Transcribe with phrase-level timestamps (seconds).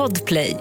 [0.00, 0.56] Podplay.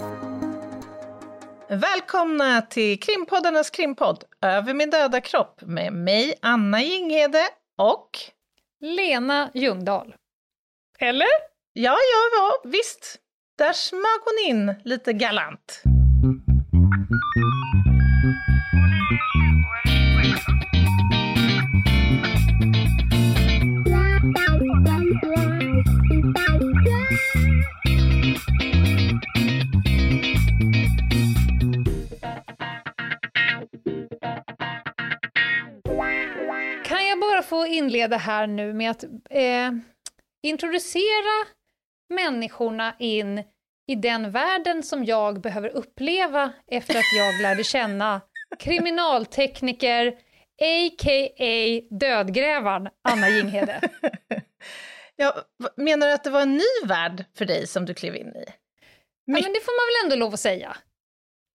[1.70, 7.44] Välkomna till krimpoddarnas krimpadd Över min döda kropp med mig, Anna Jinghede
[7.78, 8.10] och...
[8.82, 10.16] Lena Ljungdahl.
[11.00, 11.28] Eller?
[11.74, 13.20] Ja, ja, ja, visst.
[13.58, 15.82] Där smög hon in lite galant.
[37.70, 39.72] Inleda här nu med att eh,
[40.44, 41.48] introducera
[42.14, 43.44] människorna in
[43.88, 48.22] i den världen som jag behöver uppleva efter att jag lärde känna
[48.60, 50.08] kriminaltekniker,
[50.62, 51.82] a.k.a.
[51.90, 53.82] dödgrävaren Anna Jinghede.
[55.22, 55.36] Ja,
[55.76, 58.44] menar du att det var en ny värld för dig som du klev in i?
[59.26, 60.78] Ja, men det får man väl ändå lov att säga?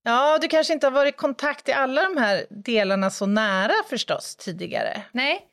[0.03, 3.73] Ja, du kanske inte har varit i kontakt i alla de här delarna så nära
[3.89, 5.01] förstås tidigare.
[5.11, 5.45] Nej.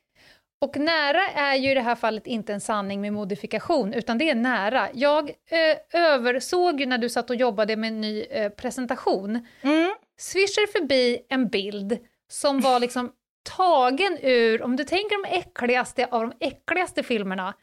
[0.63, 4.31] Och nära är ju i det här fallet inte en sanning med modifikation, utan det
[4.31, 4.89] är nära.
[4.95, 9.95] Jag eh, översåg ju när du satt och jobbade med en ny eh, presentation, Mm.
[10.19, 11.99] swisher förbi en bild
[12.33, 13.13] som var liksom
[13.57, 17.55] tagen ur, om du tänker de äckligaste av de äckligaste filmerna,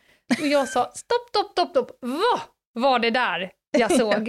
[0.42, 2.40] och jag sa stopp, stopp, stopp, stopp, vad
[2.74, 4.26] var det där jag såg?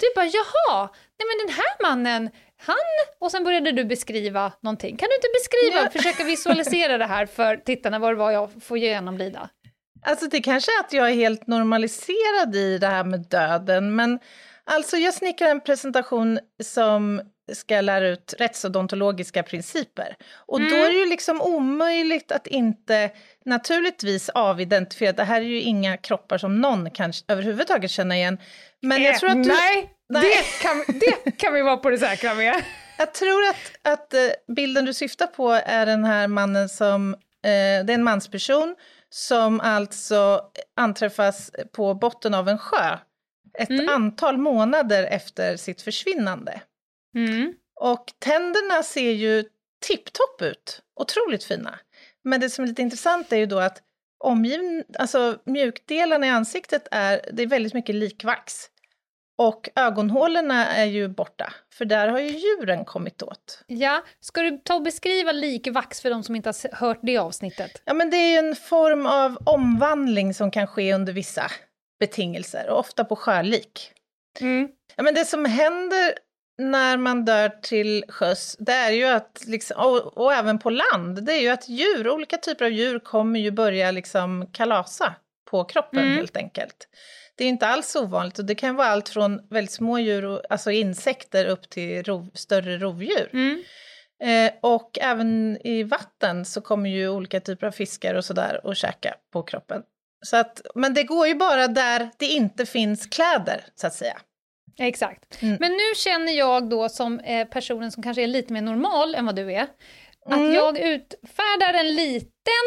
[0.00, 2.76] Du bara jaha, nej men den här mannen, han,
[3.18, 4.96] och sen började du beskriva någonting.
[4.96, 5.90] Kan du inte beskriva, Ja.
[6.00, 9.48] försöka visualisera det här för tittarna vad det var jag får genomlida?
[10.02, 14.18] Alltså det kanske är att jag är helt normaliserad i det här med döden, men
[14.64, 17.20] alltså jag snickrar en presentation som
[17.52, 20.16] ska lära ut rättsodontologiska principer.
[20.46, 23.10] Och då är det ju liksom omöjligt att inte
[23.44, 28.38] naturligtvis avidentifiera, det här är ju inga kroppar som någon kan överhuvudtaget känna igen.
[28.82, 29.48] Men jag tror att du...
[29.48, 30.22] Nej, Nej.
[30.22, 32.64] Det, kan, det kan vi vara på det säkra med.
[32.98, 34.20] Jag tror att, att eh,
[34.56, 37.18] bilden du syftar på är den här mannen som, eh,
[37.84, 38.76] det är en mansperson
[39.10, 40.42] som alltså
[40.76, 42.98] anträffas på botten av en sjö
[43.58, 43.88] ett Mm.
[43.88, 46.60] antal månader efter sitt försvinnande.
[47.16, 47.54] Mm.
[47.80, 49.44] Och tänderna ser ju
[49.86, 51.78] tipptopp ut, otroligt fina.
[52.24, 53.82] Men det som är lite intressant är ju då att
[54.24, 58.66] omgivn, alltså mjukdelarna i ansiktet är, det är väldigt mycket likvax.
[59.42, 63.64] Och ögonhålorna är ju borta, för där har ju djuren kommit åt.
[63.66, 67.82] Ja, ska du ta och beskriva likvax för de som inte har hört det avsnittet?
[67.84, 71.50] Ja, men det är ju en form av omvandling som kan ske under vissa
[72.00, 73.92] betingelser, och ofta på sjölik.
[74.40, 74.68] Mm.
[74.96, 76.12] Ja, men det som händer
[76.58, 81.24] när man dör till sjöss, det är ju att, liksom, och, och även på land,
[81.26, 85.14] det är ju att djur, olika typer av djur kommer ju börja liksom kalasa
[85.50, 86.16] på kroppen Mm.
[86.16, 86.88] helt enkelt.
[87.34, 90.42] Det är inte alls ovanligt och det kan vara allt från väldigt små djur, och,
[90.50, 93.30] alltså insekter, upp till rov, större rovdjur.
[93.32, 93.62] Mm.
[94.22, 98.76] Eh, och även i vatten så kommer ju olika typer av fiskar och sådär och
[98.76, 99.82] käka på kroppen.
[100.26, 104.18] Så att, men det går ju bara där det inte finns kläder, så att säga.
[104.78, 105.42] Exakt.
[105.42, 105.56] Mm.
[105.60, 109.26] Men nu känner jag då som eh, personen som kanske är lite mer normal än
[109.26, 109.66] vad du är,
[110.26, 110.48] Mm.
[110.48, 112.66] att jag utfärdar en liten,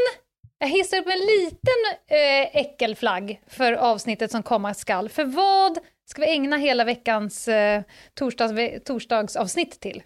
[0.64, 5.10] jag hissar upp en liten eh, äckelflagg för avsnittet som komma skall.
[5.10, 7.82] För vad ska vi ägna hela veckans eh,
[8.14, 8.54] torsdags,
[8.86, 10.04] torsdagsavsnitt till?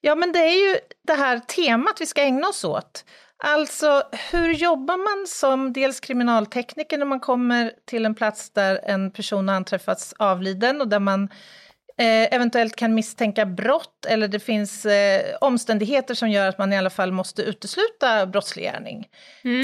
[0.00, 3.04] Ja, men det är ju det här temat vi ska ägna oss åt.
[3.36, 9.10] Alltså, hur jobbar man som dels kriminaltekniker när man kommer till en plats där en
[9.10, 11.28] person har anträffats avliden och där man
[11.98, 16.78] eh, eventuellt kan misstänka brott eller det finns eh, omständigheter som gör att man i
[16.78, 19.08] alla fall måste utesluta brottslig gärning.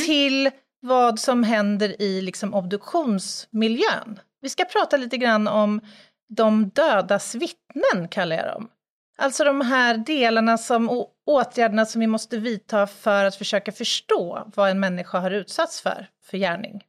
[0.07, 4.21] Till vad som händer i liksom, obduktionsmiljön.
[4.41, 5.81] Vi ska prata lite grann om
[6.29, 8.69] de dödas vittnen, kallar jag dem.
[9.19, 14.51] Alltså de här delarna som, och åtgärderna som vi måste vidta för att försöka förstå
[14.55, 16.85] vad en människa har utsatts för, för gärning.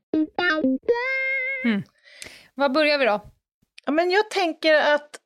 [2.53, 3.22] Var börjar vi då?
[3.85, 5.21] Ja, men jag tänker att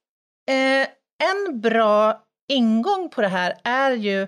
[0.49, 0.87] eh,
[1.23, 4.27] en bra ingång på det här är ju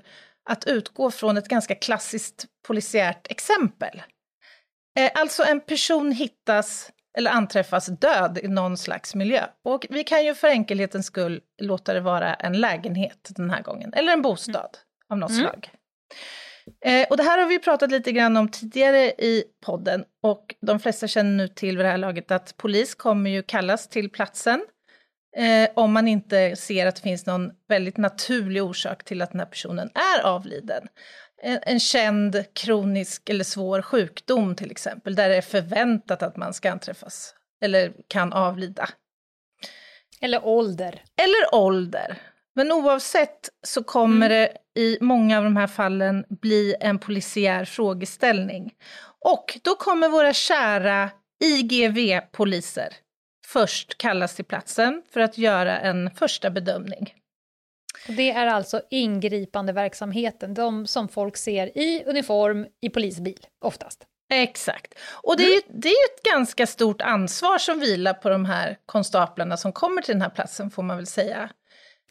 [0.49, 4.01] att utgå från ett ganska klassiskt polisiärt exempel.
[4.99, 9.45] Eh, alltså en person hittas eller anträffas död i någon slags miljö.
[9.65, 13.93] Och vi kan ju för enkelhetens skull låta det vara en lägenhet den här gången,
[13.93, 14.77] eller en bostad
[15.09, 15.41] av något Mm.
[15.41, 15.69] slag.
[16.85, 20.79] Eh, och det här har vi pratat lite grann om tidigare i podden och de
[20.79, 24.65] flesta känner nu till vid det här laget att polis kommer ju kallas till platsen
[25.37, 29.39] eh, om man inte ser att det finns någon väldigt naturlig orsak till att den
[29.39, 30.87] här personen är avliden.
[31.43, 36.53] En, en känd kronisk eller svår sjukdom till exempel, där det är förväntat att man
[36.53, 38.89] ska anträffas eller kan avlida.
[40.21, 41.03] Eller ålder.
[41.21, 42.17] Eller ålder.
[42.55, 44.29] Men oavsett så kommer mm.
[44.29, 48.73] det i många av de här fallen bli en polisiär frågeställning.
[49.25, 51.09] Och då kommer våra kära
[51.43, 52.93] IGV-poliser
[53.47, 57.13] först kallas till platsen för att göra en första bedömning.
[58.07, 64.05] Det är alltså ingripande verksamheten, de som folk ser i uniform i polisbil, oftast.
[64.29, 64.93] Exakt.
[65.23, 68.77] Och det är, ju, det är ett ganska stort ansvar som vilar på de här
[68.85, 71.49] konstaplarna som kommer till den här platsen, får man väl säga.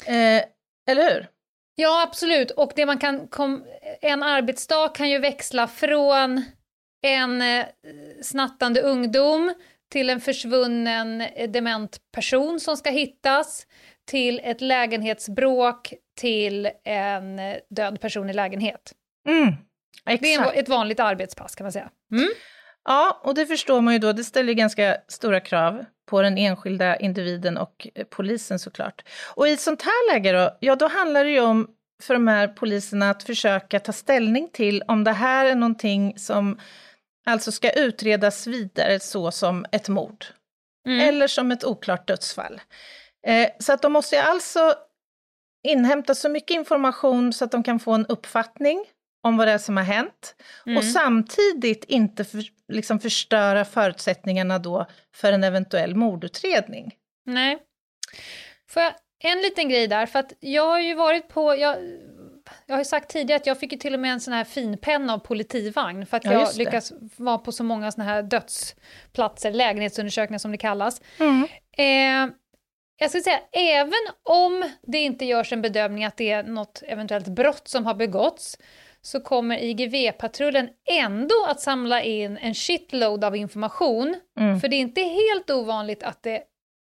[0.07, 0.43] Eh,
[0.89, 1.29] eller hur?
[1.75, 2.51] Ja, absolut.
[2.51, 3.65] Och det man kan kom,
[4.01, 6.45] en arbetsdag kan ju växla från
[7.03, 7.67] en eh,
[8.23, 9.55] snattande ungdom
[9.97, 13.67] till en försvunnen eh, dement person som ska hittas,
[14.05, 18.93] till ett lägenhetsbråk, till en eh, död person i lägenhet.
[19.29, 19.55] Mm,
[20.21, 21.91] det är ett vanligt arbetspass kan man säga.
[22.13, 22.29] Mm.
[22.85, 26.97] Ja, och det förstår man ju då, det ställer ganska stora krav på den enskilda
[26.97, 29.03] individen och eh, polisen såklart.
[29.35, 31.69] Och i ett sånt här läge då, ja då handlar det ju om
[32.03, 36.59] för de här poliserna att försöka ta ställning till om det här är någonting som
[37.27, 40.27] alltså ska utredas vidare så som ett mord.
[40.87, 41.09] Mm.
[41.09, 42.61] Eller som ett oklart dödsfall.
[43.27, 44.75] Eh, så att de måste alltså
[45.63, 48.85] inhämta så mycket information så att de kan få en uppfattning
[49.23, 50.37] om vad det är som har hänt.
[50.67, 50.79] Mm.
[50.79, 52.43] Och samtidigt inte för,
[52.73, 56.95] liksom förstöra förutsättningarna då för en eventuell mordutredning.
[57.25, 57.59] Nej.
[58.69, 58.95] Får jag,
[59.25, 61.77] en liten grej där, för att jag har ju varit på, jag,
[62.67, 64.45] jag har ju sagt tidigare att jag fick ju till och med en sån här
[64.45, 69.53] finpenna av politivagn för att ja, jag lyckas vara på så många såna här dödsplatser,
[69.53, 71.01] lägenhetsundersökningar som det kallas.
[71.19, 71.49] Mm.
[71.79, 72.35] Eh,
[72.99, 73.93] jag ska säga, även
[74.23, 78.59] om det inte görs en bedömning att det är något eventuellt brott som har begåtts,
[79.01, 84.15] så kommer IGV-patrullen ändå att samla in en shitload av information.
[84.39, 84.61] Mm.
[84.61, 86.43] För det är inte helt ovanligt att det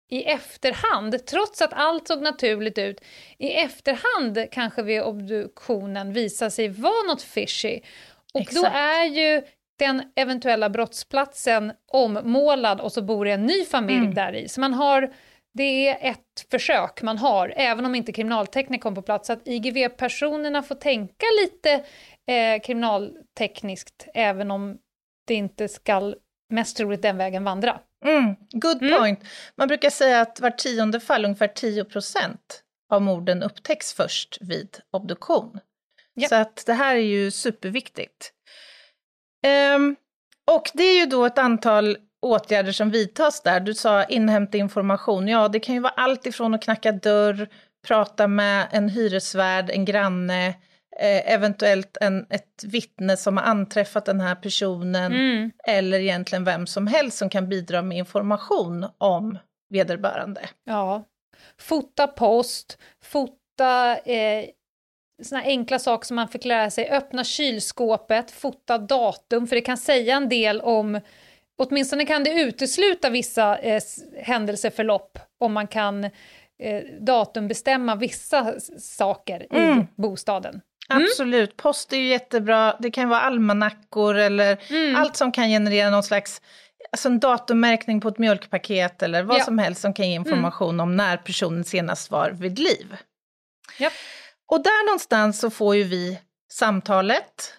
[0.08, 3.00] i efterhand, trots att allt såg naturligt ut,
[3.38, 7.80] i efterhand kanske vid obduktionen visar sig vara något fishy.
[8.34, 8.62] Och Exakt.
[8.62, 9.42] då är ju
[9.78, 14.14] den eventuella brottsplatsen ommålad och så bor det en ny familj mm.
[14.14, 14.48] där i.
[14.48, 15.12] Så man har,
[15.54, 19.48] det är ett försök man har, även om inte kriminalteknik kom på plats, så att
[19.48, 21.84] IGV-personerna får tänka lite
[22.26, 24.78] eh, kriminaltekniskt, även om
[25.26, 26.14] det inte ska
[26.48, 27.80] mest troligt den vägen vandra.
[28.04, 29.00] Mm, good mm.
[29.00, 29.18] point.
[29.18, 29.30] Mm.
[29.56, 34.78] Man brukar säga att var tionde fall, ungefär 10 procent av morden upptäcks först vid
[34.90, 35.60] obduktion.
[36.20, 36.28] Yep.
[36.28, 38.32] Så att det här är ju superviktigt.
[39.76, 39.96] Um,
[40.50, 43.60] och det är ju då ett antal åtgärder som vidtas där.
[43.60, 45.28] Du sa inhämta information.
[45.28, 47.48] Ja, det kan ju vara allt ifrån att knacka dörr,
[47.86, 50.54] prata med en hyresvärd, en granne,
[51.00, 55.50] eh, eventuellt en, ett vittne som har anträffat den här personen, mm.
[55.68, 59.38] eller egentligen vem som helst som kan bidra med information om
[59.68, 60.40] vederbörande.
[60.64, 61.04] Ja.
[61.58, 64.44] Fota post, fota eh,
[65.22, 69.76] såna enkla saker som man fick lära sig, öppna kylskåpet, fota datum, för det kan
[69.76, 71.00] säga en del om
[71.58, 73.82] Åtminstone kan det utesluta vissa eh,
[74.22, 79.80] händelseförlopp om man kan eh, datumbestämma vissa saker mm.
[79.80, 80.60] i bostaden.
[80.90, 81.02] Mm.
[81.02, 82.76] Absolut, post är ju jättebra.
[82.78, 84.96] Det kan vara almanackor eller mm.
[84.96, 86.40] allt som kan generera någon slags
[86.92, 89.44] alltså en datummärkning på ett mjölkpaket eller vad ja.
[89.44, 90.28] som helst som kan ge mm.
[90.28, 90.80] information mm.
[90.80, 92.96] om när personen senast var vid liv.
[93.78, 93.90] Ja.
[94.52, 96.18] Och där någonstans så får ju vi
[96.52, 97.54] samtalet.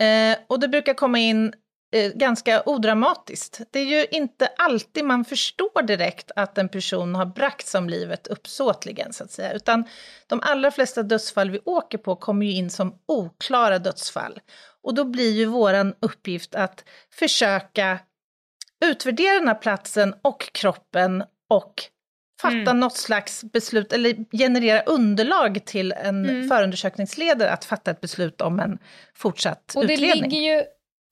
[0.00, 1.52] Eh, och det brukar komma in
[1.92, 3.60] eh, ganska odramatiskt.
[3.70, 8.26] Det är ju inte alltid man förstår direkt att en person har bragts om livet
[8.26, 9.52] uppsåtligen, så att säga.
[9.52, 9.84] Utan
[10.26, 14.40] de allra flesta dödsfall vi åker på kommer ju in som oklara dödsfall.
[14.82, 17.98] Och då blir ju vår uppgift att försöka
[18.84, 21.74] utvärdera den här platsen och kroppen och
[22.40, 22.80] fatta mm.
[22.80, 26.48] något slags beslut, eller generera underlag till en mm.
[26.48, 28.78] förundersökningsledare att fatta ett beslut om en
[29.14, 30.10] fortsatt och utredning.
[30.10, 30.64] Det ligger ju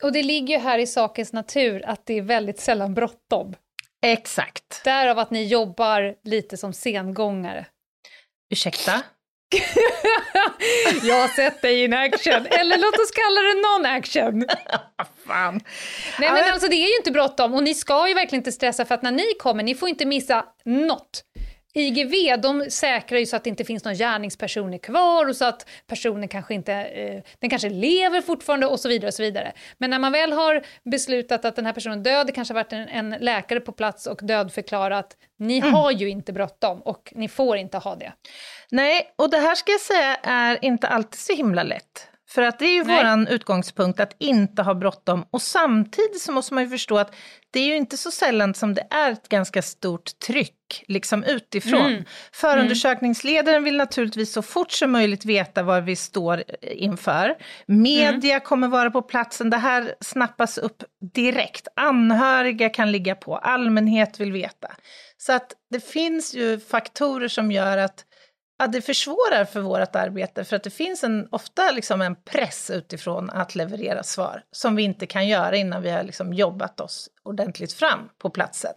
[0.02, 3.54] och det ligger ju här i sakens natur att det är väldigt sällan bråttom.
[4.02, 4.84] Exakt.
[4.84, 7.66] Därav att ni jobbar lite som sengångare.
[8.50, 9.02] Ursäkta?
[11.02, 14.46] jag har sett dig in action, eller låt oss kalla det non-action.
[15.26, 15.60] Fan.
[16.18, 18.84] Nej men alltså det är ju inte bråttom och ni ska ju verkligen inte stressa
[18.84, 21.24] för att när ni kommer, ni får inte missa något.
[21.76, 25.68] IGV de säkrar ju så att det inte finns någon gärningsperson kvar och så att
[25.86, 29.08] personen kanske inte, eh, den kanske lever fortfarande och så vidare.
[29.08, 29.52] och så vidare.
[29.78, 32.60] Men när man väl har beslutat att den här personen är död, det kanske har
[32.60, 35.74] varit en, en läkare på plats och dödförklarat, ni mm.
[35.74, 38.12] har ju inte bråttom och ni får inte ha det.
[38.70, 42.08] Nej, och det här ska jag säga är inte alltid så himla lätt.
[42.36, 42.96] För att det är ju Nej.
[42.96, 45.26] våran utgångspunkt att inte ha bråttom.
[45.30, 47.14] Och samtidigt så måste man ju förstå att
[47.50, 51.86] det är ju inte så sällan som det är ett ganska stort tryck liksom utifrån.
[51.86, 52.04] Mm.
[52.32, 57.34] Förundersökningsledaren vill naturligtvis så fort som möjligt veta vad vi står inför.
[57.66, 58.44] Media mm.
[58.44, 60.82] kommer vara på platsen, det här snappas upp
[61.14, 61.68] direkt.
[61.76, 64.68] Anhöriga kan ligga på, allmänhet vill veta.
[65.16, 68.04] Så att det finns ju faktorer som gör att
[68.58, 72.70] Ja, det försvårar för vårt arbete för att det finns en, ofta liksom en press
[72.70, 77.08] utifrån att leverera svar som vi inte kan göra innan vi har liksom jobbat oss
[77.22, 78.72] ordentligt fram på platsen.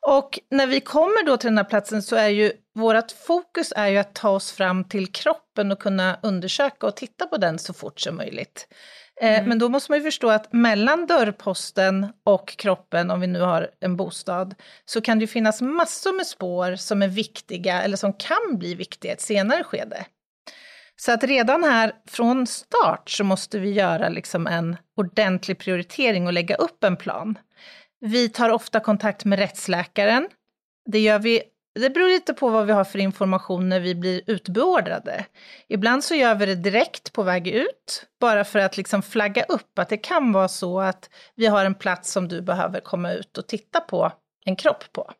[0.00, 3.88] Och när vi kommer då till den här platsen så är ju vårt fokus är
[3.88, 7.72] ju att ta oss fram till kroppen och kunna undersöka och titta på den så
[7.72, 8.68] fort som möjligt.
[9.22, 9.48] Eh, mm.
[9.48, 13.70] Men då måste man ju förstå att mellan dörrposten och kroppen, om vi nu har
[13.80, 18.58] en bostad, så kan det finnas massor med spår som är viktiga eller som kan
[18.58, 20.06] bli viktiga i ett senare skede.
[20.96, 26.32] Så att redan här från start så måste vi göra liksom en ordentlig prioritering och
[26.32, 27.38] lägga upp en plan.
[28.00, 30.28] Vi tar ofta kontakt med rättsläkaren.
[30.90, 31.42] Det gör vi
[31.74, 35.24] det beror lite på vad vi har för information när vi blir utbeordrade.
[35.68, 39.78] Ibland så gör vi det direkt på väg ut, bara för att liksom flagga upp
[39.78, 43.38] att det kan vara så att vi har en plats som du behöver komma ut
[43.38, 44.12] och titta på
[44.44, 45.10] en kropp på.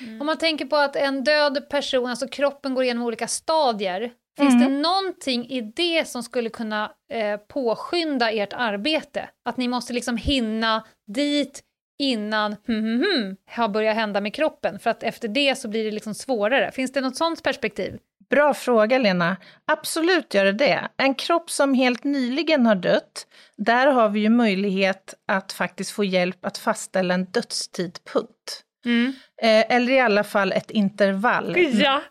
[0.00, 0.20] Mm.
[0.20, 4.54] Om man tänker på att en död person, alltså kroppen går igenom olika stadier, Finns
[4.54, 4.72] mm.
[4.72, 9.28] det någonting i det som skulle kunna eh, påskynda ert arbete?
[9.44, 11.62] Att ni måste liksom hinna dit
[11.98, 14.78] innan hmm, hmm, hmm, har börjat hända med kroppen?
[14.78, 16.70] För att efter det så blir det liksom svårare.
[16.70, 17.98] Finns det något sånt perspektiv?
[18.30, 19.36] Bra fråga Lena.
[19.64, 20.88] Absolut gör det det.
[20.96, 23.26] En kropp som helt nyligen har dött,
[23.56, 28.62] där har vi ju möjlighet att faktiskt få hjälp att fastställa en dödstidpunkt.
[28.84, 29.12] Mm.
[29.42, 31.56] Eh, eller i alla fall ett intervall.
[31.72, 32.02] Ja,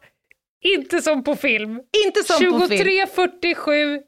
[0.62, 1.82] inte som på film.
[2.06, 2.78] Inte som 23, på film.
[2.78, 4.02] 23, 47,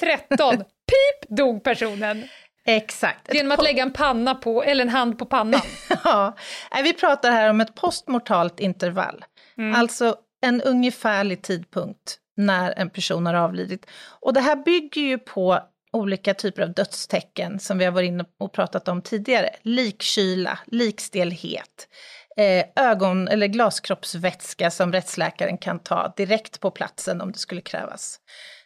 [0.00, 0.56] 13.
[0.56, 2.24] Pip dog personen.
[2.66, 3.34] Exakt.
[3.34, 5.60] Genom att lägga en panna på, eller en hand på pannan.
[6.04, 6.36] ja,
[6.82, 9.24] vi pratar här om ett postmortalt intervall.
[9.58, 9.74] Mm.
[9.74, 13.86] Alltså en ungefärlig tidpunkt när en person har avlidit.
[14.20, 15.60] Och det här bygger ju på
[15.92, 19.50] olika typer av dödstecken som vi har varit inne och pratat om tidigare.
[19.62, 21.88] Likkyla, likstelhet,
[22.36, 28.20] eh, ögon eller glaskroppsvätska som rättsläkaren kan ta direkt på platsen om det skulle krävas.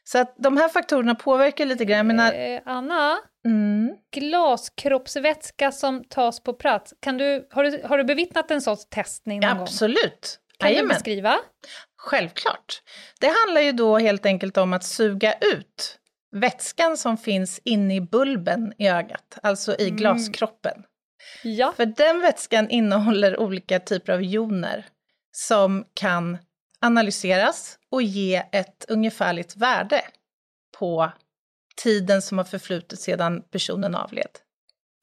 [0.05, 2.21] Så att de här faktorerna påverkar lite grann.
[2.21, 3.97] Eh, Anna, mm.
[4.13, 9.41] glaskroppsvätska som tas på plats, kan du, har, du, har du bevittnat en sorts testning
[9.41, 10.01] någon Absolut.
[10.03, 10.59] gång?
[10.59, 10.89] Kan Jajamän.
[10.89, 11.39] du beskriva?
[11.97, 12.83] Självklart.
[13.21, 15.99] Det handlar ju då helt enkelt om att suga ut
[16.33, 19.97] vätskan som finns inne i bulben i ögat, alltså i mm.
[19.97, 20.83] glaskroppen.
[21.43, 21.73] Ja.
[21.77, 24.87] För den vätskan innehåller olika typer av joner
[25.33, 26.39] som kan
[26.81, 30.03] analyseras och ge ett ungefärligt värde
[30.79, 31.13] på
[31.83, 34.31] tiden som har förflutit sedan personen avled.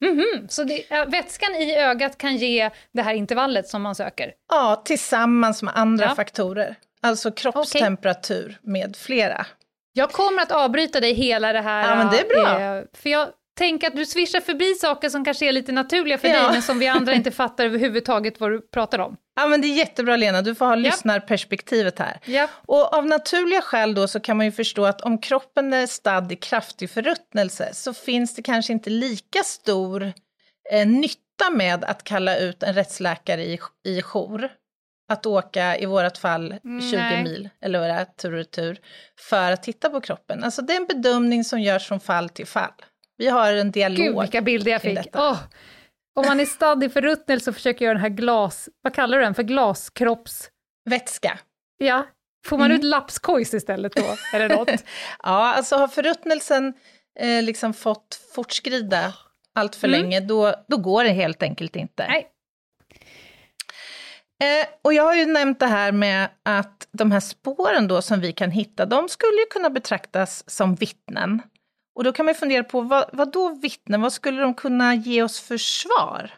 [0.04, 0.48] Mm -hmm.
[0.48, 4.32] Så det, vätskan i ögat kan ge det här intervallet som man söker?
[4.48, 6.14] Ja, tillsammans med andra ja.
[6.14, 6.76] faktorer.
[7.00, 8.72] Alltså kroppstemperatur okay.
[8.72, 9.46] med flera.
[9.92, 11.88] Jag kommer att avbryta dig hela det här.
[11.88, 12.60] Ja, men det är bra.
[12.60, 16.28] Eh, för jag tänker att du svischar förbi saker som kanske är lite naturliga för
[16.28, 16.34] ja.
[16.34, 19.16] dig, men som vi andra inte fattar överhuvudtaget vad du pratar om.
[19.36, 20.76] Ja, men det är jättebra Lena, du får ha ja.
[20.76, 22.20] lyssnarperspektivet här.
[22.24, 22.48] Ja.
[22.66, 26.32] Och av naturliga skäl då så kan man ju förstå att om kroppen är stadd
[26.32, 30.12] i kraftig förruttnelse så finns det kanske inte lika stor
[30.72, 34.48] eh, nytta med att kalla ut en rättsläkare i, i jour.
[35.10, 36.54] Att åka, i vårt fall,
[36.90, 37.22] 20 Nej.
[37.22, 38.78] mil, eller vad det är, tur och retur,
[39.28, 40.44] för att titta på kroppen.
[40.44, 42.72] Alltså det är en bedömning som görs från fall till fall.
[43.18, 43.96] Vi har en dialog.
[43.96, 45.16] Gud, vilka bilder jag fick.
[45.16, 45.38] Oh,
[46.16, 48.68] om man är stadd i förruttnelse och försöker göra den här glas...
[48.82, 49.42] Vad kallar du den för?
[49.42, 50.50] Glaskropps...
[50.90, 51.38] Vätska.
[51.78, 52.06] Ja.
[52.46, 52.78] Får man mm.
[52.78, 54.16] ut lapskojs istället då?
[54.32, 54.68] Det något?
[55.22, 56.74] ja, alltså har förruttnelsen
[57.20, 59.14] eh, liksom fått fortskrida
[59.54, 60.00] allt för mm.
[60.00, 62.06] länge, då, då går det helt enkelt inte.
[62.08, 62.28] Nej.
[64.42, 68.20] Eh, och jag har ju nämnt det här med att de här spåren då som
[68.20, 71.42] vi kan hitta, de skulle ju kunna betraktas som vittnen.
[71.98, 75.22] Och då kan man fundera på vad, vad då vittnen, vad skulle de kunna ge
[75.22, 76.34] oss för svar?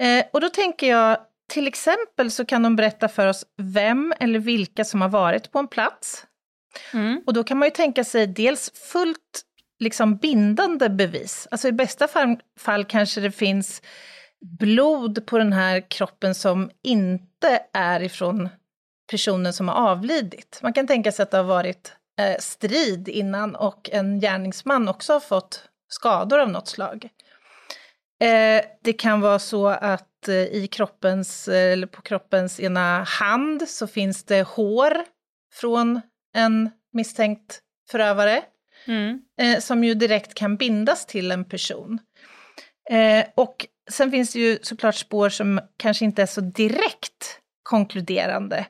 [0.00, 4.38] Eh, och då tänker jag, till exempel så kan de berätta för oss vem eller
[4.38, 6.26] vilka som har varit på en plats.
[6.92, 7.22] Mm.
[7.26, 9.42] Och då kan man ju tänka sig dels fullt
[9.78, 11.48] liksom bindande bevis.
[11.50, 13.82] Alltså i bästa fall, fall kanske det finns
[14.40, 18.48] blod på den här kroppen som inte är ifrån
[19.10, 20.58] personen som har avlidit.
[20.62, 25.12] Man kan tänka sig att det har varit eh, strid innan och en gärningsman också
[25.12, 27.08] har fått skador av något slag.
[28.22, 33.86] Eh, det kan vara så att eh, i kroppens, eller på kroppens ena hand så
[33.86, 35.04] finns det hår
[35.54, 36.00] från
[36.34, 38.42] en misstänkt förövare,
[38.86, 39.20] Mm.
[39.60, 41.98] som ju direkt kan bindas till en person.
[43.34, 48.66] Och sen finns det ju såklart spår som kanske inte är så direkt konkluderande.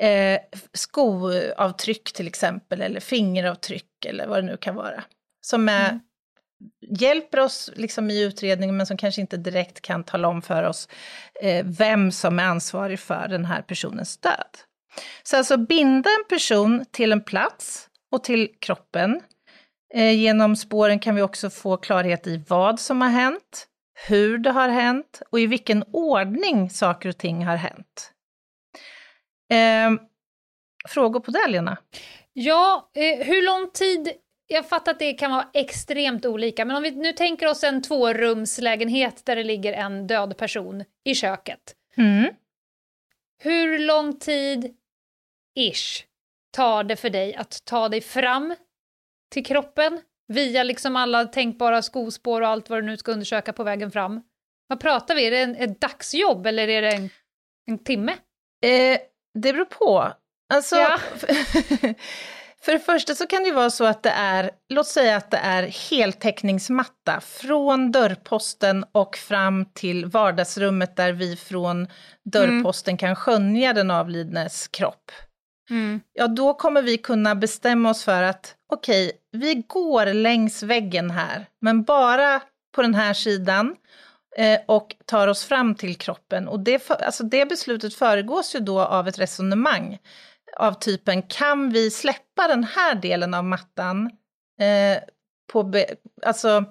[0.00, 0.40] Eh,
[0.72, 5.04] skoavtryck till exempel, eller fingeravtryck eller vad det nu kan vara.
[5.46, 6.00] Som är, Mm.
[7.00, 10.88] hjälper oss liksom i utredningen men som kanske inte direkt kan tala om för oss
[11.42, 14.58] eh, vem som är ansvarig för den här personens död.
[15.22, 19.20] Så alltså binda en person till en plats och till kroppen.
[19.94, 23.66] Eh, genom spåren kan vi också få klarhet i vad som har hänt,
[24.08, 28.10] hur det har hänt och i vilken ordning saker och ting har hänt.
[29.50, 29.90] Eh,
[30.88, 31.76] frågor på det, Lena?
[32.32, 34.12] Ja, eh, hur lång tid...
[34.46, 37.82] Jag fattar att det kan vara extremt olika, men om vi nu tänker oss en
[37.82, 41.76] tvårumslägenhet där det ligger en död person i köket.
[41.96, 42.34] Mm.
[43.42, 44.76] Hur lång tid,
[45.58, 46.04] ish,
[46.50, 48.54] tar det för dig att ta dig fram
[49.30, 53.64] till kroppen via liksom alla tänkbara skospår och allt vad du nu ska undersöka på
[53.64, 54.22] vägen fram?
[54.66, 55.26] Vad pratar vi?
[55.26, 57.10] Är det en, ett dagsjobb eller är det en,
[57.66, 58.12] en timme?
[58.64, 58.98] Eh,
[59.34, 60.12] det beror på.
[60.54, 60.98] Alltså, Ja.
[62.64, 65.30] för det första så kan det ju vara så att det är, låt säga att
[65.30, 71.88] det är heltäckningsmatta från dörrposten och fram till vardagsrummet där vi från
[72.24, 75.10] dörrposten kan skönja den avlidnes kropp.
[76.12, 81.46] Ja, då kommer vi kunna bestämma oss för att okej, vi går längs väggen här,
[81.60, 82.40] men bara
[82.74, 83.76] på den här sidan
[84.66, 86.48] och tar oss fram till kroppen.
[86.48, 89.98] Och det, alltså det beslutet föregås ju då av ett resonemang
[90.56, 94.10] av typen, kan vi släppa den här delen av mattan?
[94.60, 95.02] Eh,
[95.52, 95.86] på be,
[96.22, 96.64] alltså,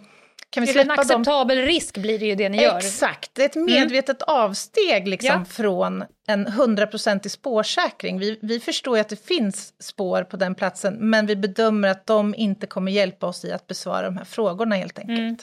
[0.50, 1.22] kan vi Till en släppa dem?
[1.22, 2.78] acceptabel risk blir det ju det ni gör.
[2.78, 5.46] Exakt, det är ett medvetet avsteg liksom Ja.
[5.46, 8.20] från en hundraprocentig spårsäkring.
[8.20, 12.06] Vi, vi förstår ju att det finns spår på den platsen, men vi bedömer att
[12.06, 15.20] de inte kommer hjälpa oss i att besvara de här frågorna helt enkelt.
[15.20, 15.38] Mm.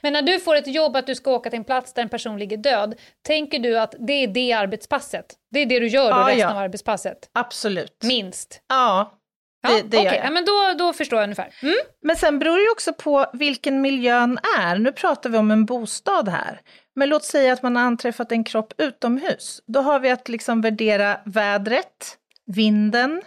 [0.00, 2.08] Men när du får ett jobb att du ska åka till en plats där en
[2.08, 2.94] person ligger död,
[3.26, 5.26] tänker du att det är det arbetspasset?
[5.50, 6.50] Det är det du gör då Ja, resten ja.
[6.50, 7.18] av arbetspasset?
[7.32, 8.02] Absolut.
[8.02, 8.60] Minst?
[8.68, 9.18] Ja,
[9.66, 10.16] Ja, det, det gör okej.
[10.18, 10.26] jag.
[10.26, 11.54] Ja, men då, då förstår jag ungefär.
[11.62, 11.74] Mm.
[12.02, 14.78] Men sen beror det ju också på vilken miljön är.
[14.78, 16.60] Nu pratar vi om en bostad här.
[16.94, 19.60] Men låt säga att man har anträffat en kropp utomhus.
[19.66, 23.22] Då har vi att liksom värdera vädret, vinden,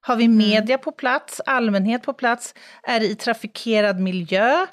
[0.00, 4.66] har vi media på plats, allmänhet på plats, är det i trafikerad miljö,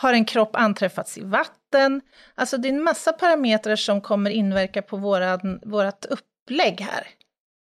[0.00, 2.00] har en kropp anträffats i vatten?
[2.34, 7.06] Alltså det är en massa parametrar som kommer inverka på våran, vårat upplägg här,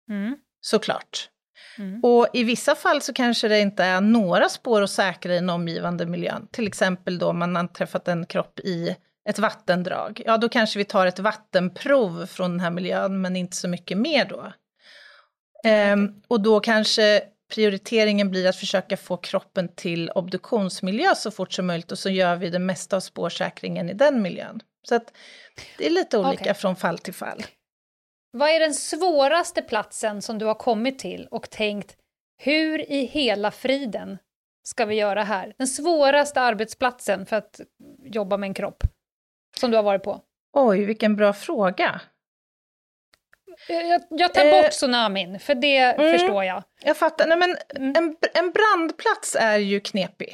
[0.09, 0.35] Mm.
[0.61, 1.29] såklart.
[1.77, 1.99] Mm.
[2.03, 5.49] Och i vissa fall så kanske det inte är några spår att säkra i den
[5.49, 6.47] omgivande miljön.
[6.51, 8.95] Till exempel då man har träffat en kropp i
[9.29, 10.21] ett vattendrag.
[10.25, 13.97] Ja, då kanske vi tar ett vattenprov från den här miljön, men inte så mycket
[13.97, 14.53] mer då.
[15.63, 17.21] Ehm, och då kanske
[17.53, 22.35] prioriteringen blir att försöka få kroppen till obduktionsmiljö så fort som möjligt och så gör
[22.35, 24.59] vi det mesta av spårsäkringen i den miljön.
[24.87, 25.13] Så att
[25.77, 26.53] det är lite olika Okej.
[26.53, 27.43] från fall till fall.
[28.31, 31.97] Vad är den svåraste platsen som du har kommit till och tänkt,
[32.37, 34.17] hur i hela friden
[34.63, 35.53] ska vi göra här?
[35.57, 37.61] Den svåraste arbetsplatsen för att
[38.03, 38.83] jobba med en kropp
[39.59, 40.21] som du har varit på?
[40.53, 42.01] Oj, vilken bra fråga.
[43.69, 46.11] Eh, Jag, jag tar Eh, bort tsunamin, för det mm.
[46.19, 46.63] förstår jag.
[46.83, 47.27] Jag fattar.
[47.27, 47.95] Nej, men Mm.
[47.95, 50.29] en, en brandplats är ju knepig.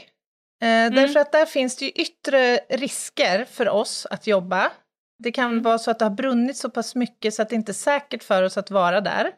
[0.62, 4.72] Eh, Därför att där finns det ju yttre risker för oss att jobba.
[5.24, 5.64] Det kan Mm.
[5.64, 8.24] vara så att det har brunnit så pass mycket så att det inte är säkert
[8.24, 9.32] för oss att vara där.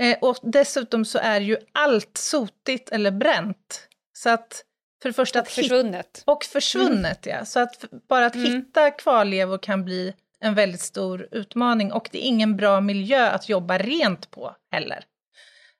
[0.00, 3.88] Eh, och dessutom så är ju allt sotigt eller bränt.
[4.12, 4.62] Så att
[5.02, 6.22] för det första att hitta Försvunnet.
[6.26, 7.44] och försvunnet, ja.
[7.44, 8.52] Så att bara att Mm.
[8.52, 10.14] hitta kvarlevor kan bli
[10.46, 11.92] en väldigt stor utmaning.
[11.92, 15.04] Och det är ingen bra miljö att jobba rent på heller.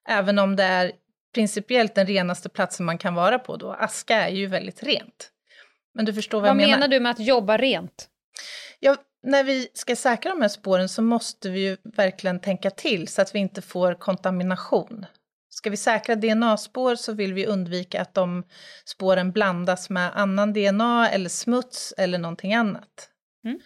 [0.09, 0.92] Även om det är
[1.35, 3.72] principiellt den renaste platsen man kan vara på då.
[3.72, 5.31] Aska är ju väldigt rent.
[5.94, 6.79] Men du förstår vad, Vad jag menar.
[6.79, 8.09] menar du med att jobba rent?
[8.81, 13.09] Ja, när vi ska säkra de här spåren så måste vi ju verkligen tänka till
[13.09, 15.07] så att vi inte får kontamination.
[15.48, 18.44] Ska vi säkra DNA-spår så vill vi undvika att de
[18.85, 23.11] spåren blandas med annan DNA eller smuts eller någonting annat.
[23.44, 23.61] Mm.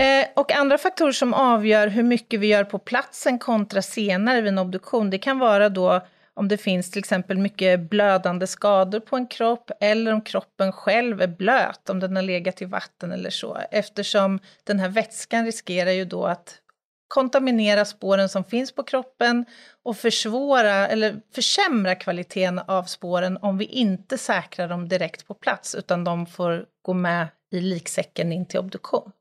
[0.00, 4.48] Eh, och andra faktorer som avgör hur mycket vi gör på platsen kontra senare vid
[4.48, 6.00] en obduktion, det kan vara då
[6.34, 11.22] om det finns till exempel mycket blödande skador på en kropp eller om kroppen själv
[11.22, 13.58] är blöt, om den har legat i vatten eller så.
[13.70, 16.58] Eftersom den här vätskan riskerar ju då att
[17.08, 19.44] kontaminera spåren som finns på kroppen
[19.82, 25.74] och försvåra eller försämra kvaliteten av spåren om vi inte säkrar dem direkt på plats
[25.74, 29.12] utan de får gå med i liksäcken in till obduktion.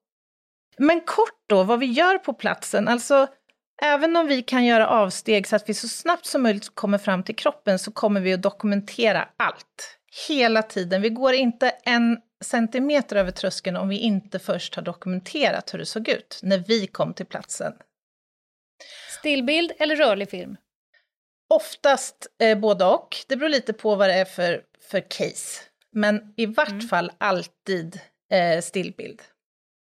[0.77, 3.27] Men kort då, vad vi gör på platsen, alltså
[3.83, 7.23] Även om vi kan göra avsteg så att vi så snabbt som möjligt kommer fram
[7.23, 9.97] till kroppen så kommer vi att dokumentera allt.
[10.27, 11.01] Hela tiden.
[11.01, 15.85] Vi går inte en centimeter över tröskeln om vi inte först har dokumenterat hur det
[15.85, 17.73] såg ut när vi kom till platsen.
[19.19, 20.57] Stillbild eller rörlig film?
[21.49, 23.17] Oftast eh, både och.
[23.27, 25.61] Det beror lite på vad det är för, för case.
[25.91, 26.87] Men i vart mm.
[26.87, 27.99] fall alltid
[28.31, 29.21] eh, stillbild.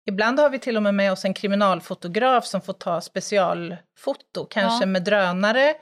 [0.05, 4.83] Ibland har vi till och med med oss en kriminalfotograf som får ta specialfoto, kanske
[4.83, 4.85] ja.
[4.85, 5.73] med drönare,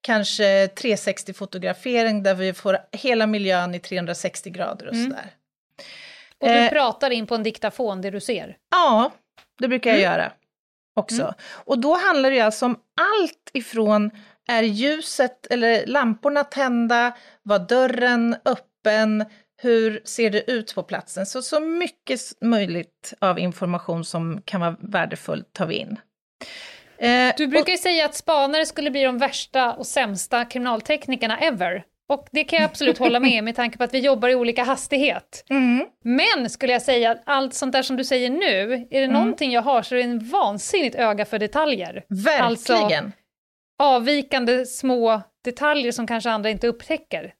[0.00, 5.10] kanske 360-fotografering där vi får hela miljön i 360 grader och mm.
[5.10, 5.30] sådär.
[6.40, 8.56] Och du eh, pratar in på en diktafon det du ser?
[8.70, 9.10] Ja,
[9.58, 10.12] det brukar jag mm.
[10.12, 10.32] göra
[10.96, 11.22] också.
[11.22, 11.34] Mm.
[11.52, 14.10] Och då handlar det alltså om allt ifrån
[14.48, 19.24] är ljuset eller lamporna tända, var dörren öppen,
[19.62, 21.26] hur ser det ut på platsen?
[21.26, 25.96] Så, så mycket möjligt av information som kan vara värdefullt tar vi in.
[26.98, 31.84] Eh, du brukar ju säga att spanare skulle bli de värsta och sämsta kriminalteknikerna ever.
[32.08, 34.62] Och det kan jag absolut hålla med med tanke på att vi jobbar i olika
[34.62, 35.44] hastighet.
[35.50, 35.86] Mm.
[36.04, 39.12] Men skulle jag säga, allt sånt där som du säger nu, är det mm.
[39.12, 42.04] någonting jag har så är det en vansinnigt öga för detaljer.
[42.08, 42.44] Verkligen.
[42.44, 43.12] Alltså,
[43.78, 47.32] avvikande små detaljer som kanske andra inte upptäcker.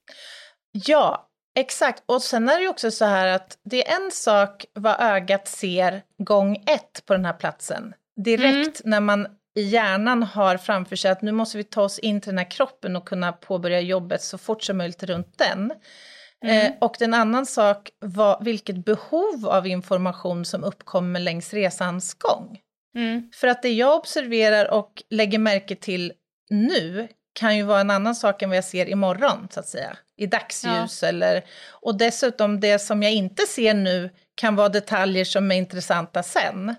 [0.71, 1.28] Ja,
[1.59, 5.01] Exakt, och sen är det ju också så här att det är en sak vad
[5.01, 7.93] ögat ser gång ett på den här platsen.
[8.25, 8.89] Direkt mm.
[8.91, 12.29] när man i hjärnan har framför sig att nu måste vi ta oss in till
[12.29, 15.71] den här kroppen och kunna påbörja jobbet så fort som möjligt runt den.
[16.45, 16.65] Mm.
[16.65, 22.59] Eh, och en annan sak var vilket behov av information som uppkommer längs resans gång.
[22.95, 23.29] Mm.
[23.33, 26.13] För att det jag observerar och lägger märke till
[26.49, 27.07] nu
[27.39, 29.97] kan ju vara en annan sak än vad jag ser imorgon, så att säga.
[30.17, 31.07] I dagsljus ja.
[31.07, 31.45] eller...
[31.69, 36.75] Och dessutom det som jag inte ser nu kan vara detaljer som är intressanta sen.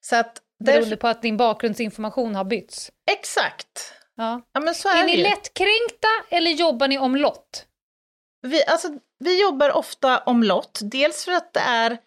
[0.00, 0.42] Så att...
[0.64, 2.90] Beroende på att din bakgrundsinformation har bytts?
[3.10, 3.94] Exakt.
[4.16, 4.40] Ja.
[4.52, 7.66] ja men så är, är ni lättkränkta eller jobbar ni omlott?
[8.42, 11.98] Vi, alltså, vi jobbar ofta omlott, dels för att det är...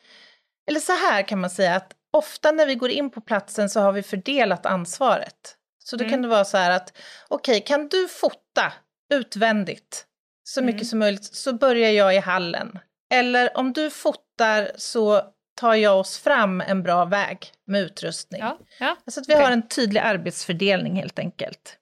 [0.69, 3.79] Eller så här kan man säga, att ofta när vi går in på platsen så
[3.79, 5.57] har vi fördelat ansvaret.
[5.91, 6.11] Så då mm.
[6.11, 8.73] kan det vara så här att, okej, okay, kan du fota
[9.13, 10.05] utvändigt
[10.43, 10.85] så mycket mm.
[10.85, 12.79] som möjligt så börjar jag i hallen.
[13.13, 15.21] Eller om du fotar så
[15.55, 18.41] tar jag oss fram en bra väg med utrustning.
[18.41, 18.95] Ja, ja.
[19.05, 19.45] Alltså att vi okay.
[19.45, 21.77] har en tydlig arbetsfördelning helt enkelt.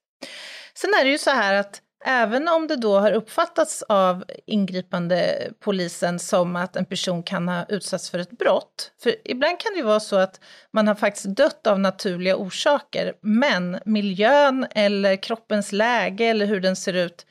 [0.74, 5.50] Sen är det ju så här att Även om det då har uppfattats av ingripande
[5.60, 8.92] polisen som att en person kan ha utsatts för ett brott.
[9.04, 10.40] För ibland kan det vara så att
[10.74, 16.76] man har faktiskt dött av naturliga orsaker, men miljön eller kroppens läge eller hur den
[16.76, 17.26] ser ut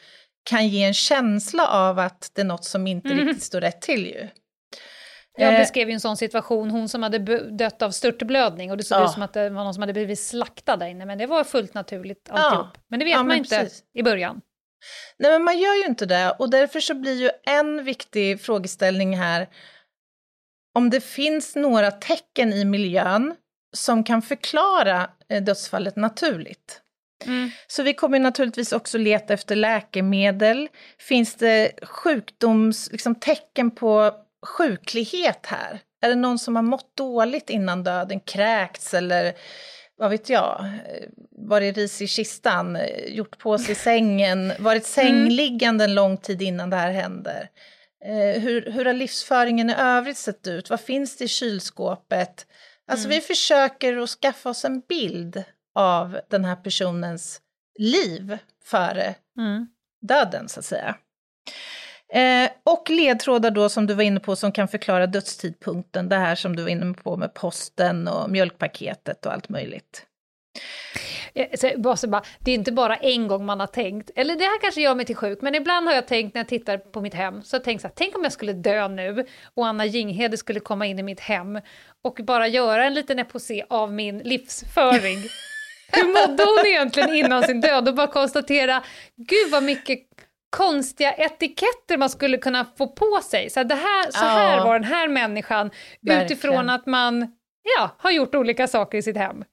[0.50, 3.26] kan ge en känsla av att det är något som inte mm.
[3.26, 4.28] riktigt står rätt till ju.
[5.36, 5.58] Jag eh.
[5.58, 7.18] beskrev ju en sån situation, hon som hade
[7.50, 9.04] dött av störtblödning och det såg ja.
[9.04, 11.44] ut som att det var någon som hade blivit slaktad där inne, men det var
[11.44, 12.66] fullt naturligt alltihop.
[12.74, 12.80] Ja.
[12.88, 13.82] Men det vet ja, man inte precis.
[13.94, 14.40] i början.
[15.18, 19.16] Nej, men man gör ju inte det och därför så blir ju en viktig frågeställning
[19.16, 19.48] här
[20.74, 23.34] om det finns några tecken i miljön
[23.76, 26.80] som kan förklara eh, dödsfallet naturligt.
[27.26, 27.50] Mm.
[27.66, 30.68] Så vi kommer naturligtvis också leta efter läkemedel.
[30.98, 34.12] Finns det sjukdoms, liksom tecken på
[34.46, 35.80] sjuklighet här?
[36.02, 39.34] Är det någon som har mått dåligt innan döden, kräkts eller
[39.98, 40.70] vad vet jag,
[41.30, 46.76] varit ris i kistan, gjort på sig sängen, varit sängliggande en lång tid innan det
[46.76, 47.50] här händer.
[48.04, 50.70] Eh, hur, hur har livsföringen i övrigt sett ut?
[50.70, 52.46] Vad finns det i kylskåpet?
[52.86, 53.16] Alltså mm.
[53.16, 55.42] vi försöker att skaffa oss en bild
[55.74, 57.40] av den här personens
[57.78, 59.66] liv före mm.
[60.00, 60.96] döden, så att säga.
[62.12, 66.34] Eh, och ledtrådar då som du var inne på som kan förklara dödstidpunkten, det här
[66.34, 70.04] som du var inne på med posten och mjölkpaketet och allt möjligt.
[72.38, 75.06] Det är inte bara en gång man har tänkt, eller det här kanske gör mig
[75.06, 77.64] till sjuk, men ibland har jag tänkt när jag tittar på mitt hem, så jag
[77.64, 80.98] tänkt så här, tänk om jag skulle dö nu och Anna Jinghede skulle komma in
[80.98, 81.60] i mitt hem
[82.04, 85.18] och bara göra en liten eposé av min livsföring.
[85.92, 87.88] Hur mådde hon egentligen innan sin död?
[87.88, 88.82] Och bara konstatera,
[89.16, 89.98] gud vad mycket
[90.50, 93.50] konstiga etiketter man skulle kunna få på sig.
[93.50, 96.24] Så, det här, så här ja, var den här människan verkligen.
[96.24, 97.32] utifrån att man
[97.76, 99.44] ja, har gjort olika saker i sitt hem.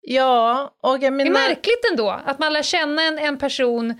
[0.00, 1.30] Ja, och jag menar...
[1.30, 3.94] Det är märkligt ändå att man lär känna en, en person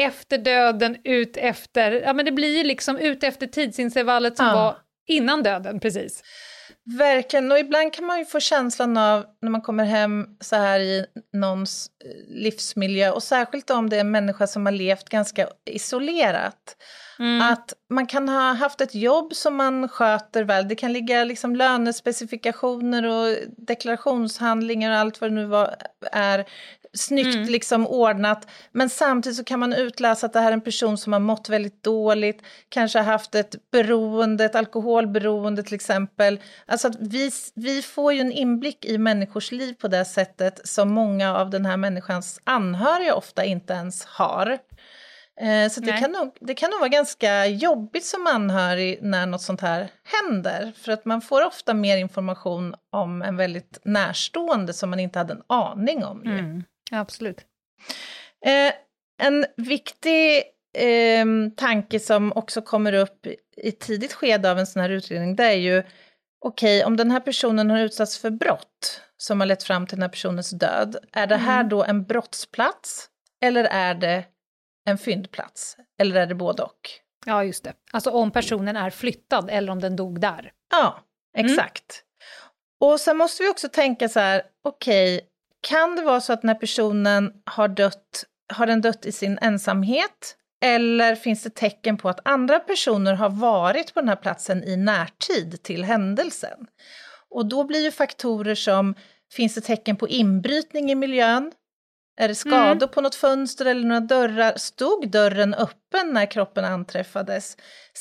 [0.00, 4.54] efter döden, ut efter, ja men det blir liksom ut efter tidsintervallet som ja.
[4.54, 6.22] var innan döden precis.
[6.96, 10.80] Verkligen, och ibland kan man ju få känslan av när man kommer hem så här
[10.80, 15.48] i någons eh, livsmiljö, och särskilt om det är en människa som har levt ganska
[15.70, 16.76] isolerat,
[17.18, 17.42] mm.
[17.42, 21.56] att man kan ha haft ett jobb som man sköter väl, det kan ligga liksom
[21.56, 25.76] lönespecifikationer och deklarationshandlingar och allt vad det nu var,
[26.12, 26.44] är
[26.92, 27.48] snyggt mm.
[27.48, 28.48] liksom ordnat.
[28.72, 31.48] Men samtidigt så kan man utläsa att det här är en person som har mått
[31.48, 36.40] väldigt dåligt, kanske har haft ett beroende, ett alkoholberoende till exempel.
[36.66, 40.90] Alltså att vi, vi får ju en inblick i människors liv på det sättet som
[40.90, 44.58] många av den här människans anhöriga ofta inte ens har.
[45.40, 49.42] Eh, så det kan, nog, det kan nog vara ganska jobbigt som anhörig när något
[49.42, 50.72] sånt här händer.
[50.76, 55.32] För att man får ofta mer information om en väldigt närstående som man inte hade
[55.32, 56.22] en aning om.
[56.22, 56.64] Mm.
[56.90, 57.40] Absolut.
[58.46, 58.72] Eh,
[59.22, 60.42] en viktig
[60.78, 65.44] eh, tanke som också kommer upp i tidigt skede av en sån här utredning, det
[65.44, 65.82] är ju
[66.44, 69.96] okej, okay, om den här personen har utsatts för brott som har lett fram till
[69.96, 71.68] den här personens död, är det här mm.
[71.68, 73.08] då en brottsplats
[73.42, 74.24] eller är det
[74.90, 75.76] en fyndplats?
[75.98, 76.90] Eller är det både och?
[77.26, 77.72] Ja, just det.
[77.92, 80.52] Alltså om personen är flyttad eller om den dog där.
[80.70, 80.98] Ja,
[81.36, 81.50] mm.
[81.50, 82.02] exakt.
[82.02, 82.92] Mm.
[82.92, 85.28] Och sen måste vi också tänka så här, okej, okay,
[85.60, 90.36] kan det vara så att när personen har dött, har den dött i sin ensamhet?
[90.60, 94.76] Eller finns det tecken på att andra personer har varit på den här platsen i
[94.76, 96.66] närtid till händelsen?
[97.30, 98.94] Och då blir ju faktorer som,
[99.32, 101.52] finns det tecken på inbrytning i miljön?
[102.20, 102.88] Är det skador mm.
[102.88, 104.52] på något fönster eller några dörrar?
[104.56, 107.56] Stod dörren öppen när kroppen anträffades?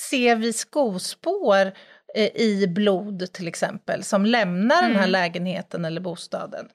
[0.10, 1.72] Ser vi skospår
[2.16, 4.90] eh, i blod till exempel som lämnar mm.
[4.90, 5.12] den här mm.
[5.12, 6.70] lägenheten eller bostaden?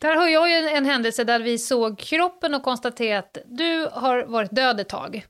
[0.00, 3.88] Där har jag ju en, en händelse där vi såg kroppen och konstaterade att du
[3.92, 5.26] har varit död ett tag.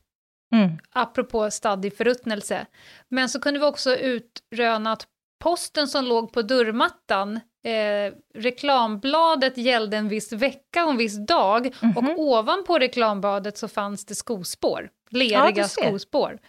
[0.53, 0.77] Mm.
[0.91, 2.65] Apropå stadd i förruttnelse.
[3.09, 5.07] Men så kunde vi också utröna att
[5.41, 11.65] posten som låg på dörrmattan, eh, reklambladet gällde en viss vecka och en viss dag
[11.65, 11.97] mm -hmm.
[11.97, 12.15] och mhm.
[12.17, 16.39] ovanpå reklambladet så fanns det skospår, leriga ja, skospår.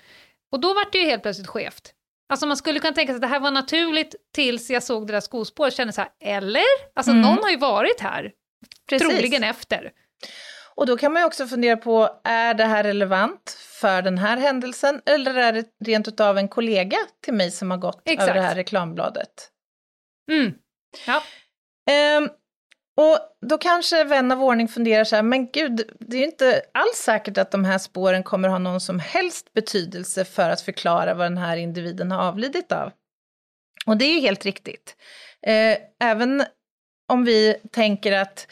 [0.52, 1.94] Och då var det ju helt plötsligt skevt.
[2.28, 5.12] Alltså man skulle kunna tänka sig att det här var naturligt tills jag såg det
[5.12, 6.64] där skospåret och kände så här, eller?
[6.94, 7.22] Alltså mm.
[7.22, 8.33] någon har ju varit här,
[8.88, 9.09] Precis.
[9.09, 9.90] troligen efter.
[10.75, 14.37] Och då kan man ju också fundera på, är det här relevant för den här
[14.37, 18.31] händelsen eller är det rent utav en kollega till mig som har gått Exakt.
[18.31, 19.51] över det här reklambladet?
[20.31, 20.55] Mm.
[21.07, 21.23] Ja.
[22.19, 22.29] Um,
[22.97, 26.63] och då kanske vän av ordning funderar så här, men gud, det är ju inte
[26.75, 31.15] alls säkert att de här spåren kommer ha någon som helst betydelse för att förklara
[31.15, 32.93] vad den här individen har avlidit av.
[33.87, 34.97] Och det är ju helt riktigt.
[35.47, 36.45] Eh, även
[37.09, 38.47] om vi tänker att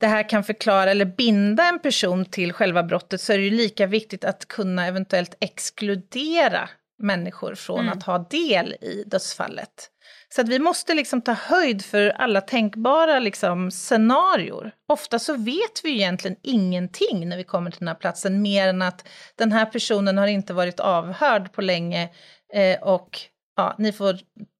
[0.00, 3.50] det här kan förklara eller binda en person till själva brottet så är det ju
[3.50, 7.92] lika viktigt att kunna eventuellt exkludera människor från mm.
[7.92, 9.90] att ha del i dödsfallet.
[10.28, 14.70] Så att vi måste liksom ta höjd för alla tänkbara liksom scenarior.
[14.88, 18.82] Ofta så vet vi egentligen ingenting när vi kommer till den här platsen, mer än
[18.82, 22.10] att den här personen har inte varit avhörd på länge
[22.54, 23.20] eh, och
[23.56, 24.18] ja, ni får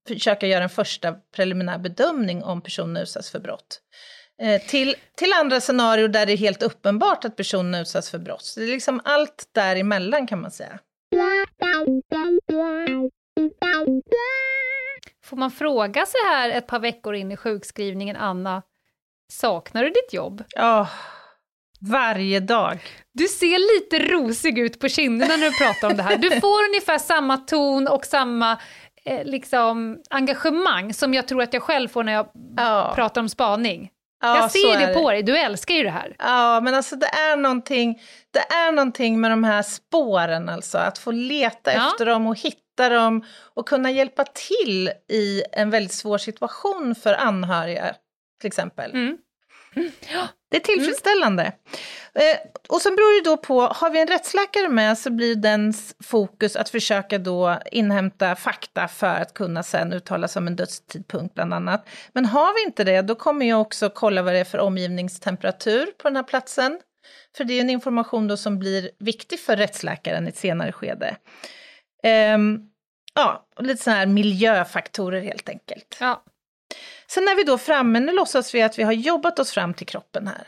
[0.08, 3.80] försöka göra en första preliminär bedömning om personen utsatts för brott.
[4.42, 8.42] Eh, till, till andra scenarier där det är helt uppenbart att personen utsatts för brott.
[8.44, 10.78] Så det är liksom allt däremellan kan man säga.
[15.24, 18.62] Får man fråga så här ett par veckor in i sjukskrivningen, Anna,
[19.32, 20.44] saknar du ditt jobb?
[20.48, 20.88] Ja, oh,
[21.80, 22.78] varje dag.
[23.12, 26.16] Du ser lite rosig ut på kinderna när du pratar om det här.
[26.16, 28.58] Du får ungefär samma ton och samma
[29.04, 32.26] eh, liksom, engagemang som jag tror att jag själv får när jag
[32.58, 32.94] oh.
[32.94, 33.90] pratar om spaning.
[34.20, 36.16] Ja, jag ser det på dig, du älskar ju det här.
[36.18, 38.00] Ja, men alltså det är någonting,
[38.30, 41.88] det är någonting med de här spåren alltså, att få leta ja.
[41.88, 43.24] efter dem och hitta dem
[43.54, 47.94] och kunna hjälpa till i en väldigt svår situation för anhöriga,
[48.40, 48.90] till exempel.
[48.90, 49.18] Mm.
[50.50, 51.42] Det är tillfredsställande.
[51.42, 52.32] Mm.
[52.32, 55.96] Eh, och sen beror det då på, har vi en rättsläkare med så blir dens
[56.04, 61.34] fokus att försöka då inhämta fakta för att kunna sen uttala sig om en dödstidpunkt
[61.34, 61.88] bland annat.
[62.12, 65.86] Men har vi inte det, då kommer jag också kolla vad det är för omgivningstemperatur
[65.86, 66.80] på den här platsen.
[67.36, 71.16] För det är en information då som blir viktig för rättsläkaren i ett senare skede.
[72.02, 72.38] Eh,
[73.14, 75.96] ja, lite sådana här miljöfaktorer helt enkelt.
[76.00, 76.24] Ja.
[77.08, 79.86] Sen är vi då framme, nu låtsas vi att vi har jobbat oss fram till
[79.86, 80.46] kroppen här.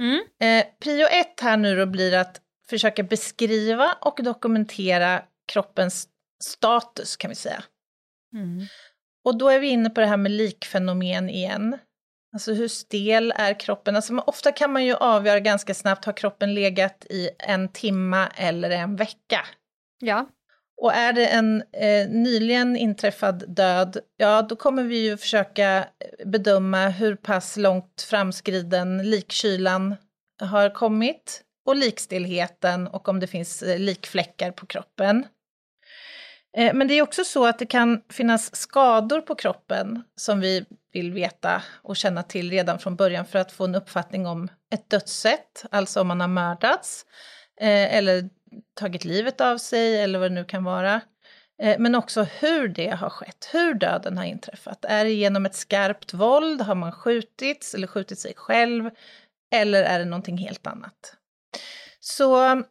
[0.00, 0.24] Mm.
[0.40, 5.22] Eh, prio ett här nu då blir att försöka beskriva och dokumentera
[5.52, 6.08] kroppens
[6.44, 7.64] status kan vi säga.
[8.34, 8.66] Mm.
[9.24, 11.78] Och då är vi inne på det här med likfenomen igen.
[12.32, 13.96] Alltså hur stel är kroppen?
[13.96, 18.70] Alltså, ofta kan man ju avgöra ganska snabbt, har kroppen legat i en timma eller
[18.70, 19.46] en vecka?
[19.98, 20.28] Ja.
[20.76, 26.26] Och är det en eh, nyligen inträffad död, ja då kommer vi ju försöka eh,
[26.26, 29.96] bedöma hur pass långt framskriden likkylan
[30.40, 35.26] har kommit och likstillheten och om det finns eh, likfläckar på kroppen.
[36.56, 40.64] Eh, men det är också så att det kan finnas skador på kroppen som vi
[40.92, 44.90] vill veta och känna till redan från början för att få en uppfattning om ett
[44.90, 47.06] dödssätt, alltså om man har mördats
[47.60, 48.28] eh, eller
[48.74, 51.00] tagit livet av sig eller vad det nu kan vara.
[51.62, 54.84] Eh, men också hur det har skett, hur döden har inträffat.
[54.84, 58.90] Är det genom ett skarpt våld, har man skjutits eller skjutit sig själv?
[59.54, 61.16] Eller är det någonting helt annat?
[62.00, 62.62] Så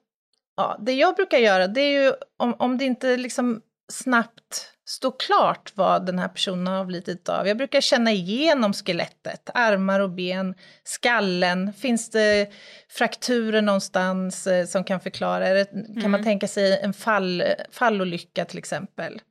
[0.56, 3.62] ja, det jag brukar göra, det är ju om, om det inte liksom
[3.92, 7.48] snabbt står klart vad den här personen har avlidit av.
[7.48, 11.74] Jag brukar känna igenom skelettet, armar och ben, skallen.
[11.74, 12.52] Finns det
[12.90, 15.54] frakturer någonstans eh, som kan förklara?
[15.54, 16.12] Det, kan mm.
[16.12, 19.22] man tänka sig en fall, fallolycka till exempel?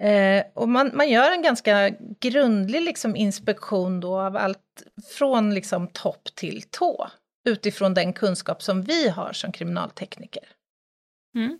[0.00, 1.90] Eh, och man, man gör en ganska
[2.20, 4.82] grundlig liksom, inspektion då av allt
[5.18, 7.10] från liksom, topp till tå
[7.44, 10.44] utifrån den kunskap som vi har som kriminaltekniker.
[11.34, 11.58] Mm.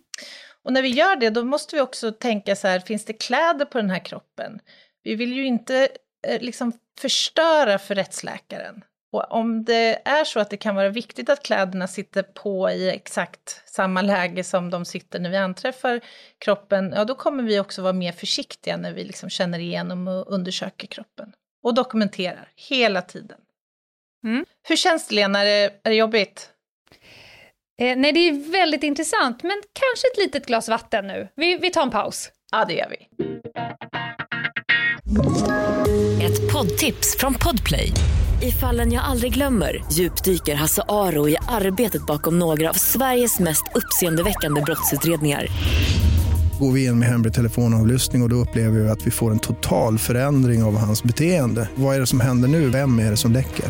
[0.63, 3.65] Och när vi gör det, då måste vi också tänka så här, finns det kläder
[3.65, 4.59] på den här kroppen?
[5.03, 5.89] Vi vill ju inte
[6.27, 8.83] eh, liksom förstöra för rättsläkaren.
[9.11, 12.89] Och om det är så att det kan vara viktigt att kläderna sitter på i
[12.89, 16.01] exakt samma läge som de sitter när vi anträffar
[16.37, 20.33] kroppen, ja då kommer vi också vara mer försiktiga när vi liksom känner igenom och
[20.33, 21.33] undersöker kroppen.
[21.63, 23.37] Och dokumenterar hela tiden.
[24.23, 24.45] Mm.
[24.67, 26.52] Hur känns det Lena, är det, är det jobbigt?
[27.81, 31.27] Eh, nej, det är väldigt intressant, men kanske ett litet glas vatten nu.
[31.35, 32.29] Vi, vi tar en paus.
[32.51, 33.25] Ja, det gör vi.
[36.25, 37.91] Ett poddtips från Podplay.
[38.41, 43.63] I fallen jag aldrig glömmer djupdyker Hasse Aro i arbetet bakom några av Sveriges mest
[43.75, 45.47] uppseendeväckande brottsutredningar.
[46.59, 49.39] Går vi in med hemlig telefonavlyssning och, och då upplever vi att vi får en
[49.39, 51.69] total förändring av hans beteende.
[51.75, 52.69] Vad är det som händer nu?
[52.69, 53.65] Vem är det som läcker?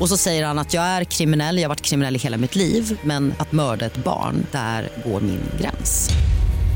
[0.00, 2.56] Och så säger han att jag är kriminell, jag har varit kriminell i hela mitt
[2.56, 6.10] liv men att mörda ett barn, där går min gräns.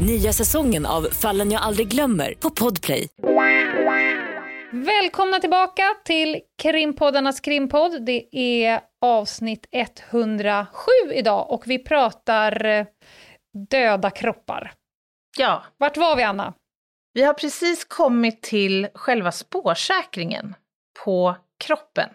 [0.06, 3.08] Nya säsongen av Fallen jag aldrig glömmer på Podplay.
[4.72, 8.06] Välkomna tillbaka till Krimpoddarnas krimpodd.
[8.06, 12.86] Det är avsnitt 107 idag och vi pratar eh,
[13.70, 14.72] döda kroppar.
[15.38, 15.62] Ja.
[15.78, 16.54] Vart var vi, Anna?
[17.12, 20.54] Vi har precis kommit till själva spårsäkringen
[21.04, 22.08] på kroppen.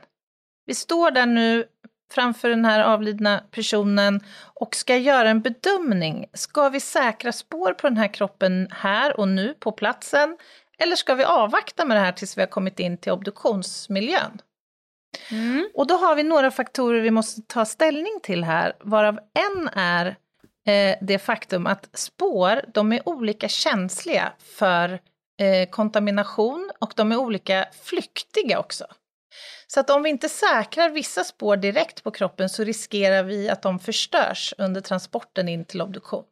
[0.70, 1.66] Vi står där nu
[2.12, 6.26] framför den här avlidna personen och ska göra en bedömning.
[6.34, 10.38] Ska vi säkra spår på den här kroppen här och nu på platsen?
[10.78, 14.42] Eller ska vi avvakta med det här tills vi har kommit in till obduktionsmiljön?
[15.32, 15.70] Mm.
[15.74, 20.06] Och då har vi några faktorer vi måste ta ställning till här, varav en är
[20.68, 25.00] eh, det faktum att spår, de är olika känsliga för
[25.40, 28.86] eh, kontamination och de är olika flyktiga också.
[29.68, 33.62] Så att om vi inte säkrar vissa spår direkt på kroppen så riskerar vi att
[33.62, 36.26] de förstörs under transporten in till obduktion.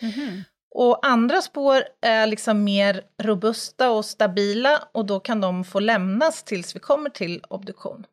[0.00, 0.42] Mm -hmm.
[0.74, 6.42] Och andra spår är liksom mer robusta och stabila och då kan de få lämnas
[6.42, 8.06] tills vi kommer till obduktion.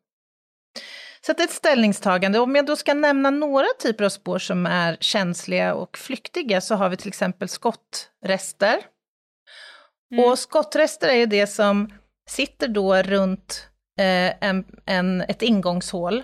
[1.22, 2.40] Så det är ett ställningstagande.
[2.40, 6.76] Om jag då ska nämna några typer av spår som är känsliga och flyktiga så
[6.76, 8.82] har vi till exempel skottrester.
[10.12, 10.26] Mm.
[10.26, 11.94] Och skottrester är ju det som
[12.30, 13.67] sitter då runt
[13.98, 16.24] en, en, ett ingångshål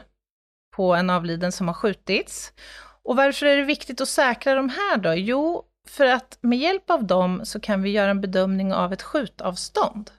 [0.76, 2.54] på en avliden som har skjutits.
[3.04, 5.14] Och varför är det viktigt att säkra de här då?
[5.14, 9.02] Jo, för att med hjälp av dem så kan vi göra en bedömning av ett
[9.02, 10.12] skjutavstånd.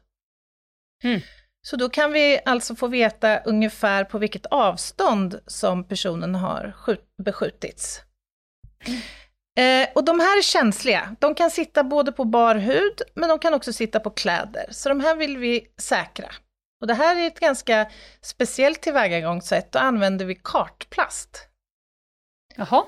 [1.04, 1.20] Mm.
[1.66, 7.04] Så då kan vi alltså få veta ungefär på vilket avstånd som personen har skjut,
[7.24, 8.00] beskjutits.
[8.86, 9.00] Mm.
[9.56, 11.16] Eh, och de här är känsliga.
[11.20, 14.66] De kan sitta både på bar hud, men de kan också sitta på kläder.
[14.70, 16.28] Så de här vill vi säkra.
[16.84, 19.72] Och det här är ett ganska speciellt tillvägagångssätt.
[19.72, 21.48] Då använder vi kartplast.
[22.56, 22.84] Jaha.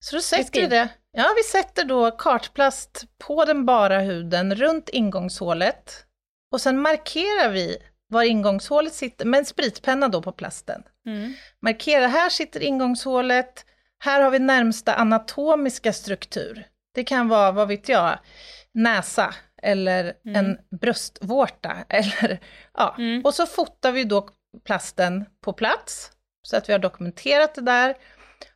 [0.00, 0.88] Så då sätter vi det.
[1.12, 6.04] Ja, vi sätter då kartplast på den bara huden runt ingångshålet.
[6.52, 10.82] Och sen markerar vi var ingångshålet sitter, med en spritpenna då på plasten.
[11.06, 11.34] Mm.
[11.62, 13.64] Markera, här sitter ingångshålet,
[13.98, 16.66] här har vi närmsta anatomiska struktur.
[16.94, 18.18] Det kan vara, vad vet jag,
[18.72, 20.36] näsa eller mm.
[20.36, 21.76] en bröstvårta.
[21.88, 22.40] Eller,
[22.74, 22.94] ja.
[22.98, 23.22] Mm.
[23.24, 24.28] Och så fotar vi då
[24.64, 26.10] plasten på plats,
[26.42, 27.94] så att vi har dokumenterat det där.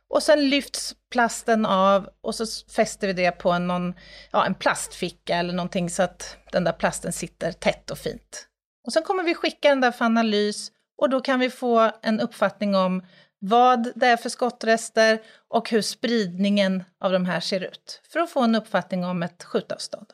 [0.09, 3.93] Och sen lyfts plasten av och så fäster vi det på en, någon,
[4.31, 8.47] ja, en plastficka eller någonting så att den där plasten sitter tätt och fint.
[8.85, 12.19] Och sen kommer vi skicka den där för analys och då kan vi få en
[12.19, 13.03] uppfattning om
[13.39, 18.29] vad det är för skottrester och hur spridningen av de här ser ut, för att
[18.29, 20.07] få en uppfattning om ett skjutavstånd.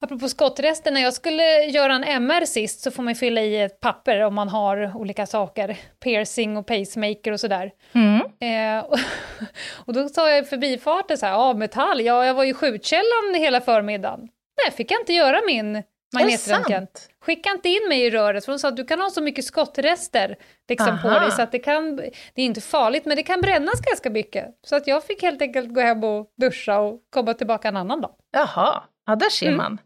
[0.00, 3.80] Apropå skottrester, när jag skulle göra en MR sist så får man fylla i ett
[3.80, 7.70] papper om man har olika saker, piercing och pacemaker och sådär.
[7.92, 8.20] Mm.
[8.40, 8.98] Eh, och,
[9.86, 13.34] och då sa jag i förbifarten så här, ja metall, ja jag var ju skjutkällan
[13.34, 14.20] hela förmiddagen.
[14.64, 15.82] Nej, fick jag inte göra min
[16.14, 16.86] magnetröntgen.
[17.24, 19.44] Skicka inte in mig i röret, för hon sa att du kan ha så mycket
[19.44, 20.36] skottrester
[20.68, 23.80] liksom, på dig så att det kan, det är inte farligt men det kan brännas
[23.80, 24.46] ganska mycket.
[24.66, 28.00] Så att jag fick helt enkelt gå hem och duscha och komma tillbaka en annan
[28.00, 28.14] dag.
[28.32, 29.66] Jaha, ja där ser man.
[29.66, 29.78] Mm.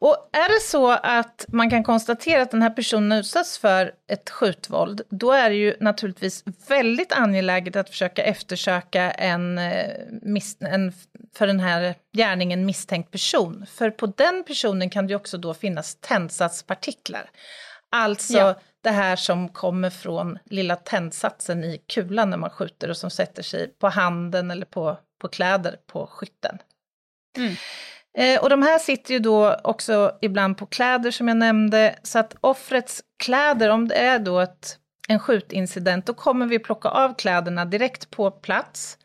[0.00, 4.30] Och är det så att man kan konstatera att den här personen utsatts för ett
[4.30, 9.90] skjutvåld, då är det ju naturligtvis väldigt angeläget att försöka eftersöka en, eh,
[10.60, 10.92] en
[11.34, 13.66] för den här gärningen misstänkt person.
[13.70, 17.30] För på den personen kan det också då finnas tändsatspartiklar.
[17.90, 18.60] Alltså ja.
[18.82, 23.42] det här som kommer från lilla tändsatsen i kulan när man skjuter och som sätter
[23.42, 26.58] sig på handen eller på, på kläder på skytten.
[27.36, 27.54] Mm.
[28.18, 32.18] Eh, och de här sitter ju då också ibland på kläder som jag nämnde, så
[32.18, 34.78] att offrets kläder, om det är då ett,
[35.08, 38.98] en skjutincident, då kommer vi plocka av kläderna direkt på plats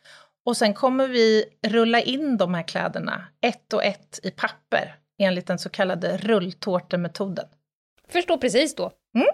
[0.45, 5.47] och sen kommer vi rulla in de här kläderna ett och ett i papper enligt
[5.47, 7.45] den så kallade rulltårtemetoden.
[8.10, 8.91] Förstår precis då.
[9.16, 9.28] Mm.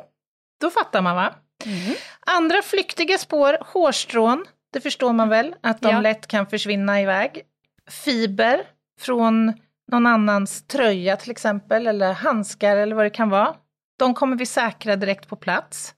[0.61, 1.35] Då fattar man va?
[1.65, 1.95] Mm.
[2.19, 6.01] Andra flyktiga spår, hårstrån, det förstår man väl att de ja.
[6.01, 7.41] lätt kan försvinna iväg.
[7.89, 8.63] Fiber
[8.99, 9.53] från
[9.91, 13.55] någon annans tröja till exempel, eller handskar eller vad det kan vara.
[13.99, 15.93] De kommer vi säkra direkt på plats.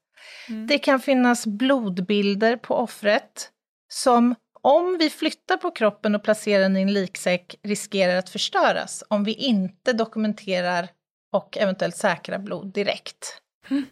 [0.50, 0.68] Mm.
[0.68, 3.50] Det kan finnas blodbilder på offret
[3.90, 9.04] som om vi flyttar på kroppen och placerar den i en liksäck riskerar att förstöras
[9.08, 10.88] om vi inte dokumenterar
[11.34, 13.42] och eventuellt säkrar blod direkt.
[13.70, 13.86] Mm.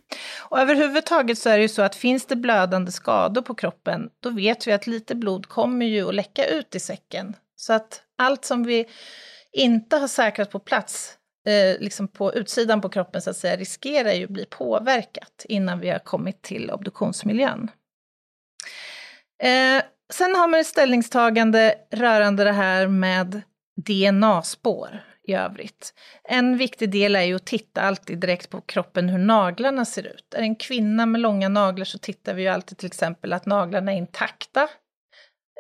[0.50, 4.30] Och överhuvudtaget så är det ju så att finns det blödande skador på kroppen, då
[4.30, 7.36] vet vi att lite blod kommer ju att läcka ut i säcken.
[7.56, 8.86] Så att allt som vi
[9.52, 11.18] inte har säkrat på plats,
[11.48, 15.80] eh, liksom på utsidan på kroppen så att säga, riskerar ju att bli påverkat innan
[15.80, 17.72] vi har kommit till obduktionsmiljön.
[19.44, 23.42] Eh, sen har man ett ställningstagande rörande det här med
[23.76, 25.94] DNA-spår i övrigt.
[26.24, 30.34] En viktig del är ju att titta alltid direkt på kroppen hur naglarna ser ut.
[30.34, 33.46] Är det en kvinna med långa naglar så tittar vi ju alltid till exempel att
[33.46, 34.70] naglarna är intakta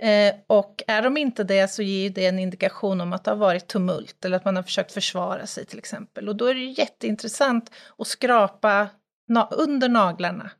[0.01, 3.35] Eh, och är de inte det så ger det en indikation om att det har
[3.35, 6.29] varit tumult eller att man har försökt försvara sig till exempel.
[6.29, 8.87] Och då är det jätteintressant att skrapa
[9.27, 10.51] na under naglarna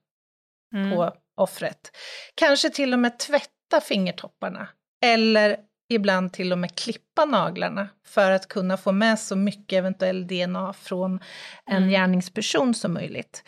[0.73, 0.91] mm.
[0.91, 1.91] på offret.
[2.35, 4.67] Kanske till och med tvätta fingertopparna.
[5.05, 5.57] Eller
[5.89, 10.73] ibland till och med klippa naglarna för att kunna få med så mycket eventuell DNA
[10.73, 11.19] från
[11.65, 11.89] en mm.
[11.89, 13.43] gärningsperson som möjligt.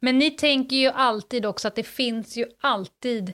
[0.00, 3.32] Men ni tänker ju alltid också att det finns ju alltid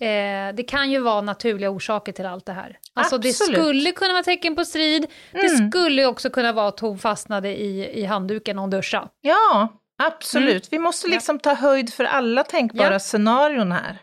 [0.00, 2.78] Eh, det kan ju vara naturliga orsaker till allt det här.
[2.94, 3.38] Alltså Absolut.
[3.38, 5.42] det skulle kunna vara tecken på strid, mm.
[5.42, 9.08] det skulle också kunna vara att hon fastnade i, i handduken och hon duschade.
[9.20, 9.68] Ja,
[10.02, 10.50] absolut.
[10.50, 10.68] Mm.
[10.70, 12.98] Vi måste liksom ta höjd för alla tänkbara ja.
[12.98, 13.98] scenarion här.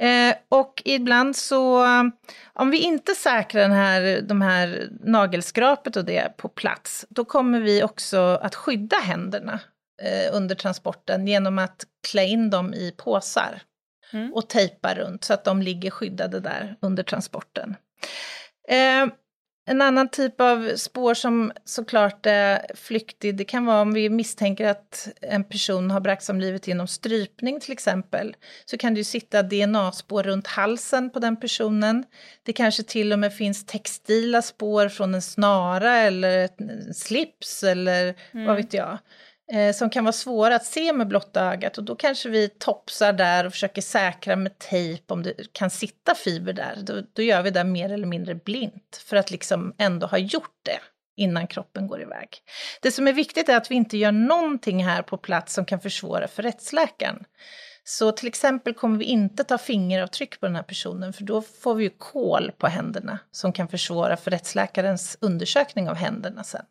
[0.00, 1.86] Eh, och ibland så,
[2.52, 7.60] om vi inte säkrar den här, de här nagelskrapet och det på plats, då kommer
[7.60, 9.60] vi också att skydda händerna
[10.02, 13.62] eh, under transporten genom att klä in dem i påsar
[14.12, 14.32] mm.
[14.32, 17.76] och tejpa runt så att de ligger skyddade där under transporten.
[18.68, 19.06] Eh,
[19.68, 24.68] en annan typ av spår som såklart är flyktig, det kan vara om vi misstänker
[24.68, 29.04] att en person har bragts om livet genom strypning till exempel, så kan det ju
[29.04, 32.04] sitta DNA-spår runt halsen på den personen.
[32.42, 38.14] Det kanske till och med finns textila spår från en snara eller en slips eller
[38.32, 38.46] mm.
[38.46, 38.98] vad vet jag
[39.52, 43.12] eh, som kan vara svåra att se med blotta ögat och då kanske vi topsar
[43.12, 46.76] där och försöker säkra med tejp om det kan sitta fiber där.
[46.82, 50.60] Då, då gör vi det mer eller mindre blint för att liksom ändå ha gjort
[50.62, 50.78] det
[51.16, 52.28] innan kroppen går iväg.
[52.82, 55.80] Det som är viktigt är att vi inte gör någonting här på plats som kan
[55.80, 57.24] försvåra för rättsläkaren.
[57.84, 61.74] Så till exempel kommer vi inte ta fingeravtryck på den här personen för då får
[61.74, 66.64] vi ju kol på händerna som kan försvåra för rättsläkarens undersökning av händerna sen.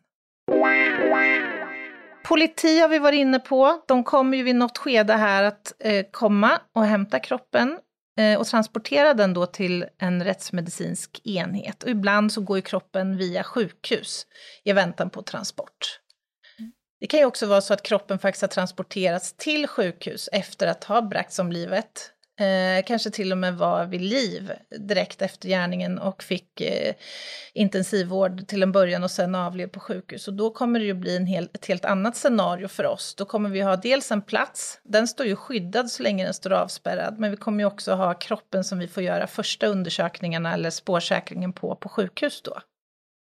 [2.28, 3.82] Politi har vi varit inne på.
[3.86, 7.78] De kommer ju vid något skede här att eh, komma och hämta kroppen
[8.18, 11.82] eh, och transportera den då till en rättsmedicinsk enhet.
[11.82, 14.26] Och ibland så går ju kroppen via sjukhus
[14.64, 16.00] i väntan på transport.
[16.58, 16.72] Mm.
[17.00, 20.84] Det kan ju också vara så att kroppen faktiskt har transporterats till sjukhus efter att
[20.84, 25.98] ha bragts om livet eh, kanske till och med var vid liv direkt efter gärningen
[25.98, 26.94] och fick eh,
[27.52, 30.28] intensivvård till en början och sen avled på sjukhus.
[30.28, 33.14] Och då kommer det ju bli en hel, ett helt annat scenario för oss.
[33.14, 36.52] Då kommer vi ha dels en plats, den står ju skyddad så länge den står
[36.52, 40.70] avspärrad, men vi kommer ju också ha kroppen som vi får göra första undersökningarna eller
[40.70, 42.60] spårsäkringen på på sjukhus då.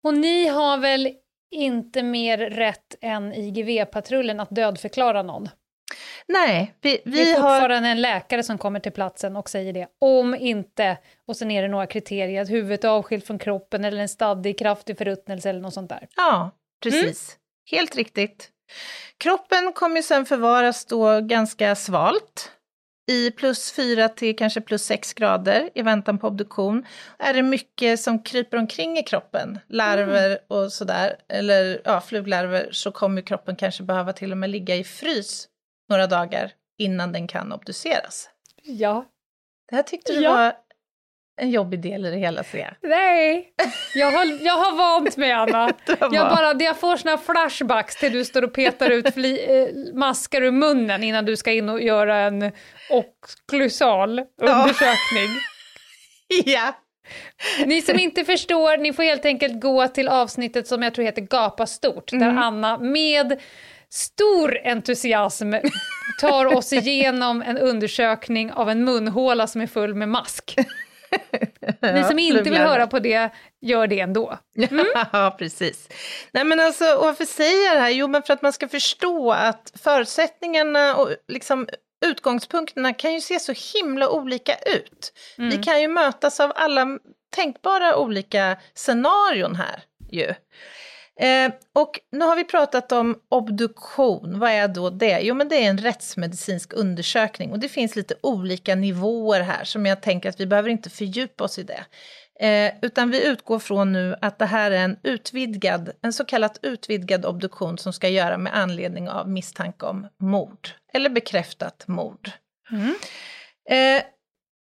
[0.04, 1.14] Och ni har väl
[1.52, 5.50] inte mer rätt än IGV-patrullen att dödförklara någon?
[6.28, 7.60] Nej, vi, vi det är har...
[7.60, 9.88] fortfarande en läkare som kommer till platsen och säger det.
[10.02, 10.98] Om inte,
[11.28, 14.60] och sen är det några kriterier, att huvudet är avskilt från kroppen eller en stadig
[14.60, 16.08] kraftig förruttnelse eller något sånt där.
[16.16, 16.52] Ja,
[16.84, 17.30] precis.
[17.30, 17.80] Mm.
[17.80, 18.50] Helt riktigt.
[19.18, 22.52] Kroppen kommer ju sen förvaras då ganska svalt
[23.12, 26.86] i plus 4 till kanske plus 6 grader i väntan på obduktion.
[27.20, 30.40] Är det mycket som kryper omkring i kroppen, larver mm.
[30.48, 34.84] och sådär, eller ja, fluglarver, så kommer kroppen kanske behöva till och med ligga i
[34.84, 35.48] frys
[35.90, 38.30] några dagar innan den kan obduceras.
[38.64, 39.06] Ja.
[39.70, 40.34] Det här tyckte du ja.
[40.34, 40.54] var
[41.42, 42.90] en jobbig del i det hela, ser jag.
[42.90, 43.54] Nej,
[43.96, 45.72] jag har, jag har vant mig, Anna.
[46.00, 50.42] jag, bara, jag får såna flashbacks till du står och petar ut fli, eh, maskar
[50.42, 52.52] ur munnen innan du ska in och göra en
[52.90, 55.30] okklusal undersökning.
[56.28, 56.44] Ja.
[56.46, 56.74] ja.
[57.66, 61.22] Ni som inte förstår, ni får helt enkelt gå till avsnittet som jag tror heter
[61.22, 62.36] Gapa stort, mm.
[62.36, 63.40] där Anna med
[63.98, 65.54] stor entusiasm
[66.22, 70.56] tar oss igenom en undersökning av en munhåla som är full med mask.
[71.82, 73.30] Ni som inte vill höra på det,
[73.62, 74.38] gör det ändå.
[74.58, 74.86] Mm?
[75.12, 75.90] ja, precis.
[76.32, 77.90] Nej men alltså, varför säger jag det här?
[77.90, 81.68] Jo, men för att man ska förstå att förutsättningarna och liksom
[82.06, 85.14] utgångspunkterna kan ju se så himla olika ut.
[85.38, 85.50] Mm.
[85.50, 87.00] Vi kan ju mötas av alla
[87.36, 90.34] tänkbara olika scenarion här ju.
[91.20, 95.20] Eh, och nu har vi pratat om obduktion, vad är då det?
[95.20, 99.86] Jo men det är en rättsmedicinsk undersökning och det finns lite olika nivåer här som
[99.86, 101.86] jag tänker att vi behöver inte fördjupa oss i det.
[102.40, 106.60] Eh, utan vi utgår från nu att det här är en utvidgad, en så kallad
[106.62, 112.32] utvidgad obduktion som ska göra med anledning av misstanke om mord, eller bekräftat mord.
[112.72, 112.96] Mm.
[113.70, 114.04] Eh,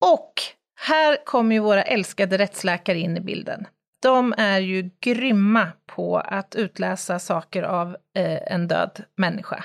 [0.01, 0.34] och
[0.80, 3.68] här kommer ju våra älskade rättsläkare in i bilden
[3.99, 9.63] de är ju grymma på att utläsa saker av eh, en död människa.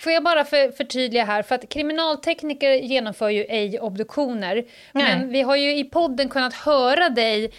[0.00, 4.64] Får jag bara för, förtydliga här, för att kriminaltekniker genomför ju ej obduktioner, Nej.
[4.92, 7.52] men vi har ju i podden kunnat höra dig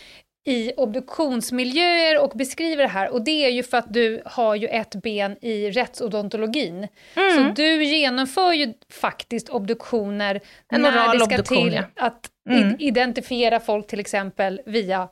[0.45, 4.67] i obduktionsmiljöer och beskriver det här och det är ju för att du har ju
[4.67, 6.87] ett ben i rättsodontologin.
[7.15, 7.35] Mm.
[7.35, 10.41] Så du genomför ju faktiskt obduktioner
[10.73, 12.05] en när det ska till ja.
[12.05, 12.75] att mm.
[12.79, 15.07] identifiera folk till exempel via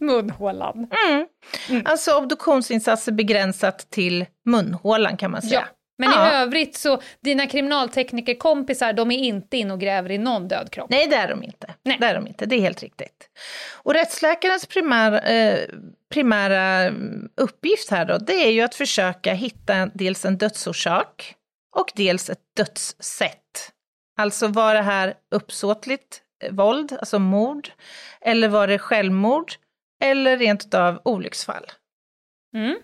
[0.00, 0.90] munhålan.
[1.06, 1.26] Mm.
[1.68, 1.82] Mm.
[1.86, 5.60] Alltså obduktionsinsatser begränsat till munhålan kan man säga.
[5.68, 5.74] Ja.
[5.98, 6.32] Men ja.
[6.32, 10.90] i övrigt så, dina kriminalteknikerkompisar, de är inte in och gräver i någon död kropp?
[10.90, 11.74] Nej, det är de inte.
[11.82, 11.96] Nej.
[12.00, 13.30] Det är de inte, det är helt riktigt.
[13.72, 15.58] Och rättsläkarens primär, eh,
[16.12, 16.92] primära
[17.36, 21.34] uppgift här då, det är ju att försöka hitta dels en dödsorsak
[21.76, 23.72] och dels ett dödssätt.
[24.18, 27.68] Alltså var det här uppsåtligt våld, alltså mord,
[28.20, 29.52] eller var det självmord,
[30.00, 31.64] eller rent av olycksfall.
[32.56, 32.76] Mm.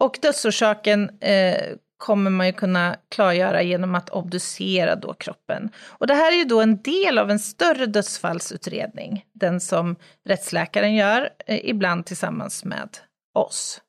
[0.00, 5.70] Och dödsorsaken eh, kommer man ju kunna klargöra genom att obducera då kroppen.
[5.88, 9.96] Och det här är ju då en del av en större dödsfallsutredning, den som
[10.28, 12.88] rättsläkaren gör, eh, ibland tillsammans med
[13.34, 13.80] oss.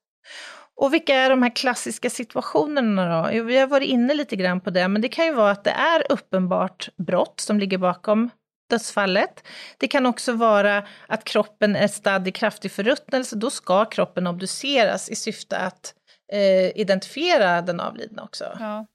[0.76, 3.30] Och vilka är de här klassiska situationerna då?
[3.34, 5.64] Jo, vi har varit inne lite grann på det, men det kan ju vara att
[5.64, 8.30] det är uppenbart brott som ligger bakom
[8.72, 9.44] dödsfallet.
[9.78, 13.36] Det kan också vara att kroppen är stadd i kraftig förruttnelse.
[13.36, 15.94] Då ska kroppen obduceras i syfte att
[16.34, 18.58] eh, identifiera den avlidna också.
[18.60, 18.86] Ja.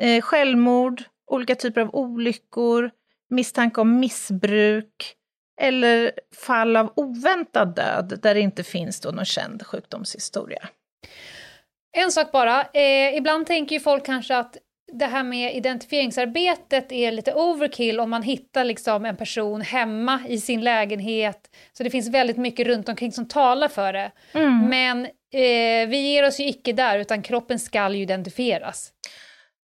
[0.00, 2.90] Eh, självmord, olika typer av olyckor,
[3.30, 5.14] misstanke om missbruk
[5.60, 10.68] eller fall av oväntad död där det inte finns någon känd sjukdomshistoria.
[11.96, 14.56] En sak bara, eh, ibland tänker ju folk kanske att
[14.92, 20.40] det här med identifieringsarbetet är lite overkill om man hittar liksom en person hemma i
[20.40, 21.56] sin lägenhet.
[21.72, 24.12] Så det finns väldigt mycket runt omkring som talar för det.
[24.32, 24.68] Mm.
[24.68, 28.92] Men eh, vi ger oss ju icke där, utan kroppen skall ju identifieras.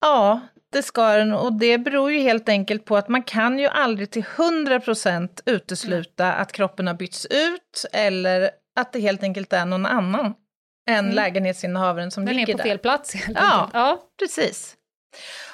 [0.01, 0.39] Ja,
[0.72, 4.11] det ska den och det beror ju helt enkelt på att man kan ju aldrig
[4.11, 6.41] till 100% utesluta mm.
[6.41, 10.34] att kroppen har bytts ut eller att det helt enkelt är någon annan
[10.89, 11.15] än mm.
[11.15, 12.53] lägenhetsinnehavaren som Den ligger där.
[12.53, 14.78] Den är på fel plats helt ja, ja, precis.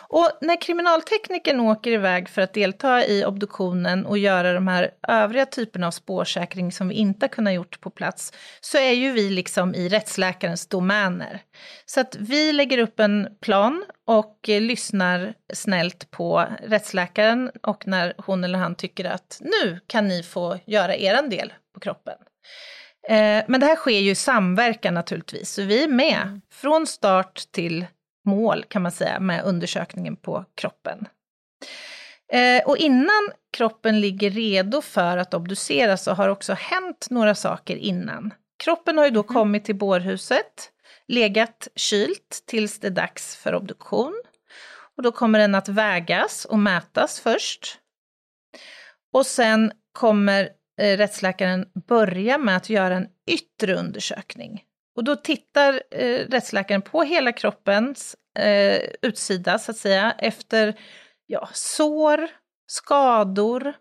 [0.08, 5.46] Och när kriminalteknikern åker iväg för att delta i obduktionen och göra de här övriga
[5.46, 9.30] typerna av spårsäkring som vi inte har kunnat gjort på plats, så är ju vi
[9.30, 11.42] liksom i rättsläkarens domäner.
[11.86, 18.14] Så att vi lägger upp en plan och eh, lyssnar snällt på rättsläkaren och när
[18.18, 22.16] hon eller han tycker att nu kan ni få göra er del på kroppen.
[23.10, 27.42] Eh, men det här sker ju i samverkan naturligtvis, så vi är med från start
[27.52, 27.86] till
[28.26, 31.08] mål kan man säga med undersökningen på kroppen.
[32.34, 37.76] Eh, och innan kroppen ligger redo för att obduceras så har också hänt några saker
[37.76, 38.34] innan.
[38.64, 39.34] Kroppen har ju då mm.
[39.34, 40.72] kommit till bårhuset,
[41.08, 44.22] legat kylt tills det är dags för obduktion.
[44.98, 47.80] Och då kommer den att vägas och mätas först.
[49.14, 50.50] Och sen kommer
[50.82, 54.64] eh, rättsläkaren börja med att göra en yttre undersökning.
[54.96, 60.80] Och då tittar eh, rättsläkaren på hela kroppens eh, utsida, så att säga, efter
[61.28, 62.28] ja, sår,
[62.68, 63.74] skador,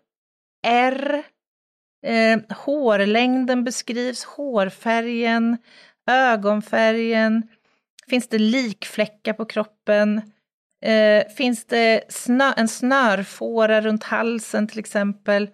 [0.67, 1.23] ärr,
[2.05, 5.57] eh, hårlängden beskrivs, hårfärgen,
[6.11, 7.47] ögonfärgen,
[8.09, 10.21] finns det likfläckar på kroppen,
[10.85, 15.49] eh, finns det snö, en snörfåra runt halsen till exempel.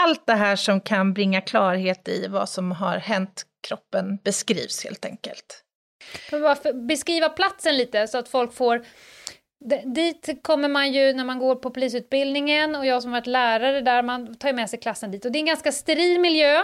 [0.00, 5.04] Allt det här som kan bringa klarhet i vad som har hänt kroppen beskrivs helt
[5.04, 5.64] enkelt.
[6.88, 8.86] Beskriva platsen lite så att folk får
[9.94, 14.02] Dit kommer man ju när man går på polisutbildningen och jag som varit lärare där,
[14.02, 15.24] man tar med sig klassen dit.
[15.24, 16.62] Och det är en ganska steril miljö.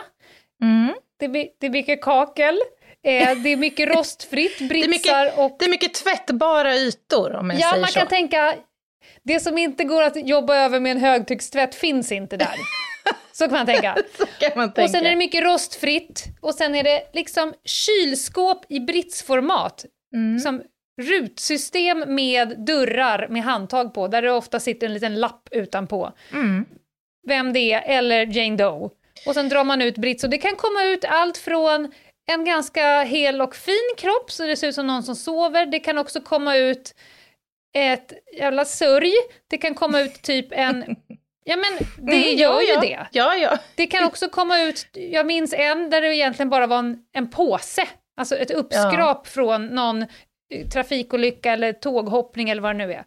[0.62, 0.94] Mm.
[1.18, 1.28] Det,
[1.60, 2.58] det är mycket kakel.
[3.02, 5.56] Eh, det är mycket rostfritt, britsar och...
[5.58, 7.98] Det är mycket tvättbara ytor om jag ja, säger man så.
[7.98, 8.54] kan tänka,
[9.22, 12.54] det som inte går att jobba över med en högtryckstvätt finns inte där.
[13.38, 13.94] Så kan man tänka.
[14.40, 14.82] kan man tänka.
[14.82, 19.84] Och sen är det mycket rostfritt och sen är det liksom kylskåp i britsformat.
[20.14, 20.38] Mm.
[20.38, 20.62] Som
[21.02, 26.12] rutsystem med dörrar med handtag på, där det ofta sitter en liten lapp utanpå.
[26.32, 26.64] Mm.
[27.26, 28.90] Vem det är, eller Jane Doe.
[29.26, 31.92] Och sen drar man ut brits och det kan komma ut allt från
[32.26, 35.66] en ganska hel och fin kropp, så det ser ut som någon som sover.
[35.66, 36.94] Det kan också komma ut
[37.76, 39.14] ett jävla sörj.
[39.50, 40.84] Det kan komma ut typ en
[41.44, 42.80] Ja men det mm, gör ju ja.
[42.80, 43.06] det.
[43.12, 43.58] Ja, ja.
[43.74, 47.30] Det kan också komma ut, jag minns en där det egentligen bara var en, en
[47.30, 49.30] påse, alltså ett uppskrap ja.
[49.30, 53.04] från någon eh, trafikolycka eller tåghoppning eller vad det nu är.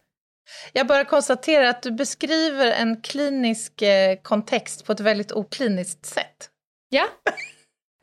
[0.74, 6.50] Jag bara konstaterar att du beskriver en klinisk eh, kontext på ett väldigt okliniskt sätt.
[6.90, 7.08] Ja,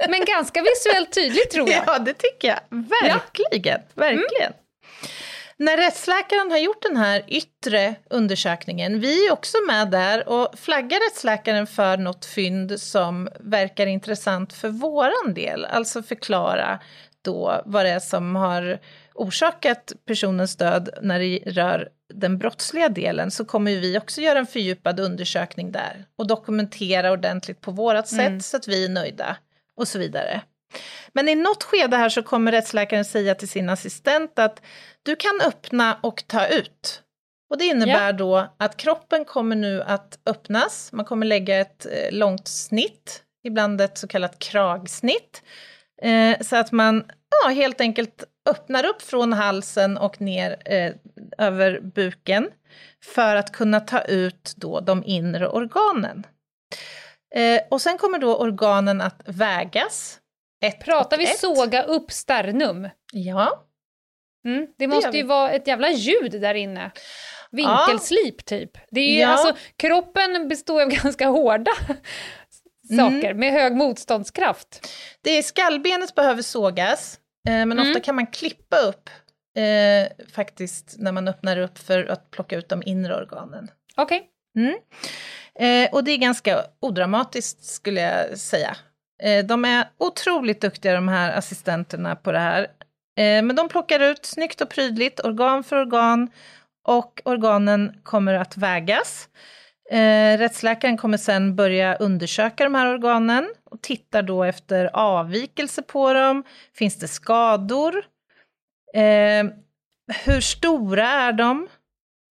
[0.09, 1.85] men ganska visuellt tydligt tror jag.
[1.87, 2.61] Ja, det tycker jag.
[2.71, 4.01] Verkligen, ja.
[4.01, 4.53] verkligen.
[4.53, 4.64] Mm.
[5.57, 11.11] När rättsläkaren har gjort den här yttre undersökningen, vi är också med där och flaggar
[11.11, 16.81] rättsläkaren för något fynd som verkar intressant för våran del, alltså förklara
[17.23, 18.79] då vad det är som har
[19.15, 24.47] orsakat personens död när det rör den brottsliga delen så kommer vi också göra en
[24.47, 28.41] fördjupad undersökning där och dokumentera ordentligt på vårat sätt mm.
[28.41, 29.37] så att vi är nöjda
[29.77, 30.43] och så vidare.
[31.13, 34.63] Men i något skede här så kommer rättsläkaren säga till sin assistent att
[35.03, 37.03] du kan öppna och ta ut.
[37.51, 38.13] Och det innebär ja.
[38.13, 43.81] då att kroppen kommer nu att öppnas, man kommer lägga ett eh, långt snitt, ibland
[43.81, 45.43] ett så kallat kragsnitt,
[46.03, 47.05] eh, så att man
[47.43, 50.93] ja, helt enkelt öppnar upp från halsen och ner eh,
[51.39, 52.51] över buken
[53.05, 56.27] för att kunna ta ut då de inre organen.
[57.35, 60.21] Eh, och sen kommer då organen att vägas.
[60.65, 61.39] Ett Pratar vi ett.
[61.39, 62.89] såga upp sternum?
[63.13, 63.67] Ja.
[64.45, 66.91] Mm, det måste det ju vara ett jävla ljud där inne.
[67.51, 68.43] Vinkelslip ja.
[68.45, 68.71] typ.
[68.91, 69.29] Det är ju, ja.
[69.29, 71.71] alltså, kroppen består av ganska hårda
[72.97, 73.39] saker mm.
[73.39, 74.89] med hög motståndskraft.
[75.23, 77.89] Det är skallbenet behöver sågas, eh, men mm.
[77.89, 79.11] ofta kan man klippa upp
[79.57, 83.71] eh, faktiskt när man öppnar upp för att plocka ut de inre organen.
[83.97, 84.19] Okej.
[84.19, 84.65] Okay.
[84.65, 84.79] Mm.
[85.55, 88.77] Eh, och det är ganska odramatiskt skulle jag säga.
[89.23, 92.63] Eh, de är otroligt duktiga de här assistenterna på det här.
[93.17, 96.31] Eh, men de plockar ut snyggt och prydligt, organ för organ,
[96.85, 99.29] och organen kommer att vägas.
[99.91, 106.13] Eh, rättsläkaren kommer sen börja undersöka de här organen och tittar då efter avvikelse på
[106.13, 106.45] dem.
[106.75, 108.05] Finns det skador?
[108.95, 109.45] Eh,
[110.25, 111.69] hur stora är de?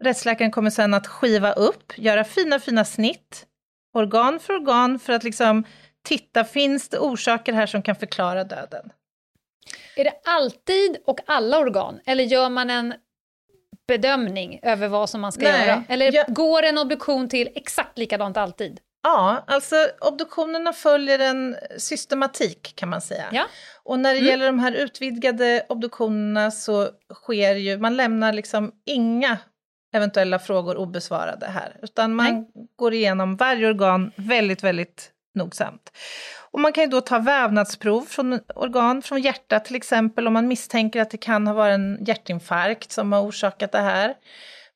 [0.03, 3.45] Rättsläkaren kommer sen att skiva upp, göra fina, fina snitt,
[3.93, 5.63] organ för organ, för att liksom
[6.03, 8.91] titta, finns det orsaker här som kan förklara döden?
[9.95, 12.93] Är det alltid och alla organ, eller gör man en
[13.87, 15.83] bedömning över vad som man ska Nej, göra?
[15.89, 16.25] Eller jag...
[16.33, 18.79] går en obduktion till exakt likadant alltid?
[19.03, 23.29] Ja, alltså obduktionerna följer en systematik kan man säga.
[23.31, 23.45] Ja.
[23.83, 24.29] Och när det mm.
[24.29, 29.37] gäller de här utvidgade obduktionerna så sker ju, man lämnar liksom inga
[29.93, 32.67] eventuella frågor obesvarade här, utan man Nej.
[32.75, 35.91] går igenom varje organ väldigt, väldigt nogsamt.
[36.51, 40.47] Och man kan ju då ta vävnadsprov från organ, från hjärtat till exempel, om man
[40.47, 44.15] misstänker att det kan ha varit en hjärtinfarkt som har orsakat det här.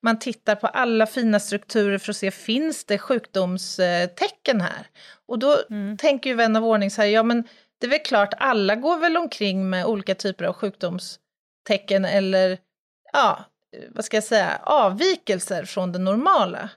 [0.04, 4.88] Man tittar på alla fina strukturer för att se, finns det sjukdomstecken här?
[5.28, 5.98] Och då mm.
[5.98, 7.44] tänker ju vän av ordning så här, ja men
[7.80, 12.58] det är väl klart, alla går väl omkring med olika typer av sjukdomstecken eller,
[13.14, 13.46] ja,
[13.90, 16.70] vad ska jag säga, avvikelser från det normala.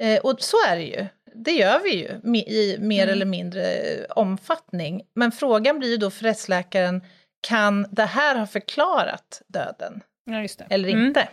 [0.00, 1.06] Eh, och så är det ju.
[1.34, 3.12] Det gör vi ju i mer mm.
[3.12, 3.64] eller mindre
[4.04, 5.02] omfattning.
[5.14, 7.02] Men frågan blir ju då för rättsläkaren,
[7.40, 10.00] kan det här ha förklarat döden?
[10.24, 11.06] Ja, eller mm.
[11.06, 11.28] inte?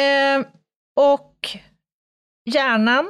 [0.00, 0.46] Eh,
[0.96, 1.48] och
[2.44, 3.08] hjärnan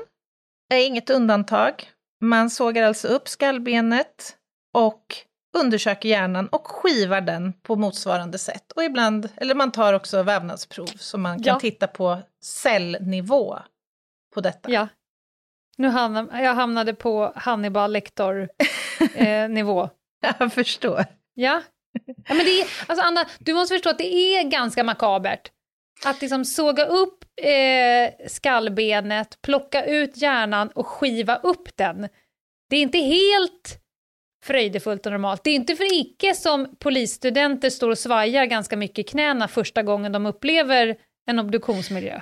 [0.74, 1.90] är inget undantag.
[2.20, 4.36] Man sågar alltså upp skallbenet
[4.74, 5.16] och
[5.59, 8.72] undersöker hjärnan och skivar den på motsvarande sätt.
[8.72, 11.61] Och ibland, eller man tar också vävnadsprov så man kan ja.
[11.61, 13.59] titta på cellnivå
[14.34, 14.70] på detta.
[14.70, 14.88] Ja.
[15.77, 19.83] Nu hamnade, jag hamnade på Hannibal Lecter-nivå.
[20.25, 21.05] Eh, jag förstår.
[21.35, 21.62] Ja.
[22.07, 25.51] ja men det är, alltså Anna, du måste förstå att det är ganska makabert.
[26.05, 32.09] Att liksom såga upp eh, skallbenet, plocka ut hjärnan och skiva upp den.
[32.70, 33.79] Det är inte helt
[34.45, 35.45] fröjdefullt och normalt.
[35.45, 39.83] Det är inte för icke som polisstudenter står och svajar ganska mycket i knäna första
[39.83, 40.97] gången de upplever
[41.27, 42.20] en obduktionsmiljö.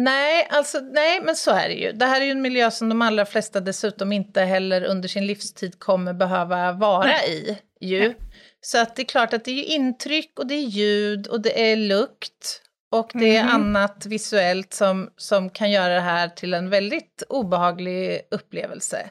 [0.00, 1.92] Nej, alltså, nej, men så är det ju.
[1.92, 5.26] Det här är ju en miljö som de allra flesta dessutom inte heller under sin
[5.26, 7.58] livstid kommer behöva vara nej.
[7.80, 7.86] i.
[7.86, 8.00] Ju.
[8.00, 8.16] Nej.
[8.60, 11.70] Så att det är klart att det är intryck och det är ljud och det
[11.70, 13.54] är lukt och det är mm.
[13.54, 19.10] annat visuellt som, som kan göra det här till en väldigt obehaglig upplevelse.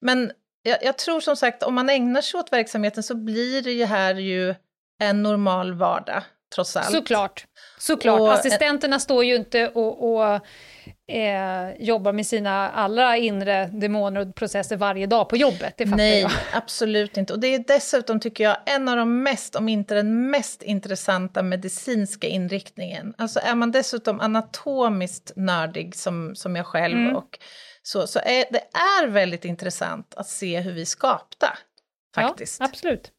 [0.00, 3.72] Men jag, jag, tror som sagt, om man ägnar sig åt verksamheten så blir det
[3.72, 4.54] ju här ju
[5.00, 6.22] en normal vardag,
[6.54, 6.92] trots allt.
[6.92, 7.46] Såklart.
[7.78, 8.20] Såklart.
[8.20, 10.40] Och, Assistenterna står ju inte och, och
[11.10, 15.74] eh, jobbar med sina allra inre demoner och processer varje dag på jobbet.
[15.76, 16.30] Det Nej, jag.
[16.52, 17.32] absolut inte.
[17.32, 21.42] Och det är dessutom, tycker jag, en av de mest, om inte den mest intressanta
[21.42, 23.14] medicinska inriktningen.
[23.18, 27.16] Alltså är man dessutom anatomiskt nördig som, som jag själv mm.
[27.16, 27.38] och
[27.82, 31.58] så, så är, det är väldigt intressant att se hur vi skapta,
[32.14, 32.60] faktiskt.
[32.60, 33.12] Ja, absolut.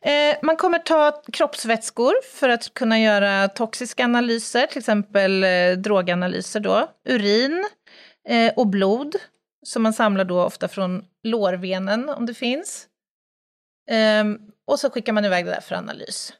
[0.00, 6.60] Eh, man kommer ta kroppsvätskor för att kunna göra toxiska analyser, till exempel eh, droganalyser
[6.60, 6.90] då.
[7.08, 7.68] Urin
[8.28, 9.16] eh, och blod,
[9.62, 12.86] som man samlar då ofta från lårvenen om det finns.
[13.90, 16.32] Ehm, och så skickar man iväg det där för analys.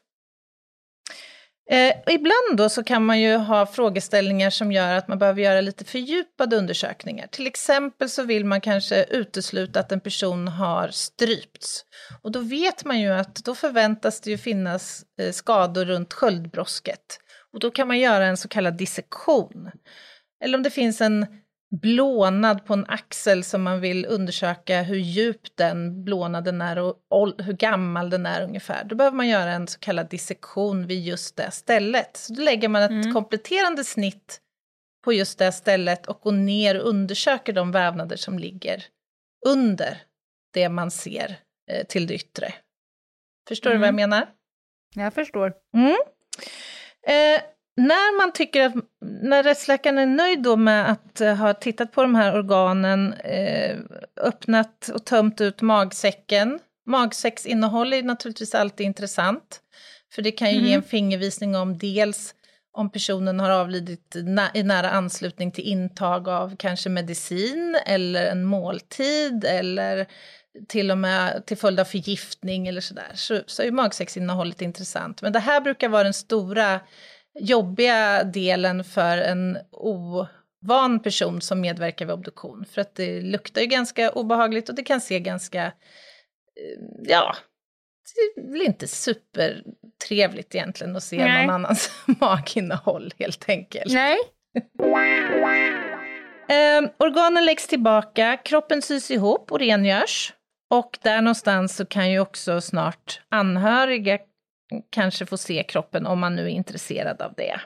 [1.71, 5.61] Eh, ibland då så kan man ju ha frågeställningar som gör att man behöver göra
[5.61, 7.27] lite fördjupade undersökningar.
[7.27, 11.85] Till exempel så vill man kanske utesluta att en person har strypts.
[12.21, 17.19] Och då vet man ju att då förväntas det ju finnas eh, skador runt sköldbrosket.
[17.53, 19.71] Och då kan man göra en så kallad dissektion.
[20.43, 21.25] Eller om det finns en
[21.71, 26.95] blånad på en axel som man vill undersöka hur djup den blånaden är och
[27.37, 28.83] hur gammal den är ungefär.
[28.83, 32.17] Då behöver man göra en så kallad dissektion vid just det stället.
[32.17, 33.13] Så då lägger man ett mm.
[33.13, 34.41] kompletterande snitt
[35.03, 38.85] på just det stället och går ner och undersöker de vävnader som ligger
[39.45, 40.01] under
[40.53, 41.39] det man ser
[41.71, 42.53] eh, till det yttre.
[43.47, 43.77] Förstår mm.
[43.77, 44.09] du vad jag mm.
[44.09, 44.29] menar?
[44.95, 45.53] Jag förstår.
[45.73, 45.97] Mm.
[47.07, 47.41] Eh,
[47.79, 48.73] när man tycker att,
[49.21, 53.79] när rättsläkaren är nöjd då med att uh, ha tittat på de här organen, uh,
[54.21, 56.59] öppnat och tömt ut magsäcken.
[56.85, 59.59] Magsäcksinnehåll är naturligtvis alltid intressant,
[60.15, 60.67] för det kan ju mm.
[60.67, 62.35] ge en fingervisning om dels
[62.71, 64.15] om personen har avlidit
[64.53, 70.07] i nära anslutning till intag av kanske medicin eller en måltid eller
[70.67, 75.21] till och med till följd av förgiftning eller sådär, så, så är magsäcksinnehållet intressant.
[75.21, 76.79] Men det här brukar vara den stora
[77.39, 82.65] jobbiga delen för en ovan person som medverkar vid obduktion.
[82.71, 85.71] För att det luktar ju ganska obehagligt och det kan se ganska, eh,
[87.03, 87.35] ja,
[88.35, 91.45] det blir inte supertrevligt egentligen att se Nej.
[91.45, 93.93] någon annans maginnehåll helt enkelt.
[93.93, 94.17] Nej.
[96.49, 100.33] eh, organen läggs tillbaka, kroppen sys ihop och rengörs.
[100.71, 104.19] Och där någonstans så kan ju också snart anhöriga
[104.89, 107.59] kanske få se kroppen om man nu är intresserad av det.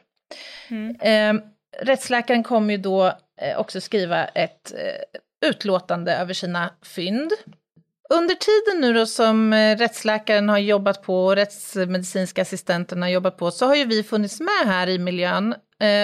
[0.69, 0.95] Mm.
[1.01, 1.43] Eh,
[1.81, 3.05] rättsläkaren kommer ju då
[3.41, 7.31] eh, också skriva ett eh, utlåtande över sina fynd.
[8.09, 13.37] Under tiden nu då som eh, rättsläkaren har jobbat på och rättsmedicinska assistenten har jobbat
[13.37, 15.55] på så har ju vi funnits med här i miljön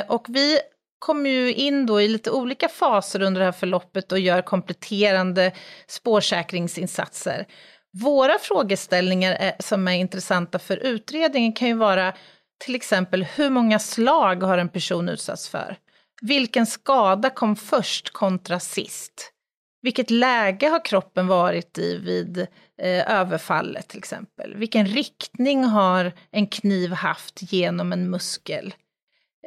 [0.08, 0.60] och vi
[1.00, 5.52] kommer ju in då i lite olika faser under det här förloppet och gör kompletterande
[5.88, 7.46] spårsäkringsinsatser.
[7.92, 12.14] Våra frågeställningar är, som är intressanta för utredningen kan ju vara
[12.66, 15.78] Till exempel, hur många slag har en person utsatts för?
[16.22, 19.32] Vilken skada kom först kontra sist?
[19.82, 22.38] Vilket läge har kroppen varit i vid
[22.82, 24.56] eh, överfallet till exempel?
[24.56, 28.74] Vilken riktning har en kniv haft genom en muskel?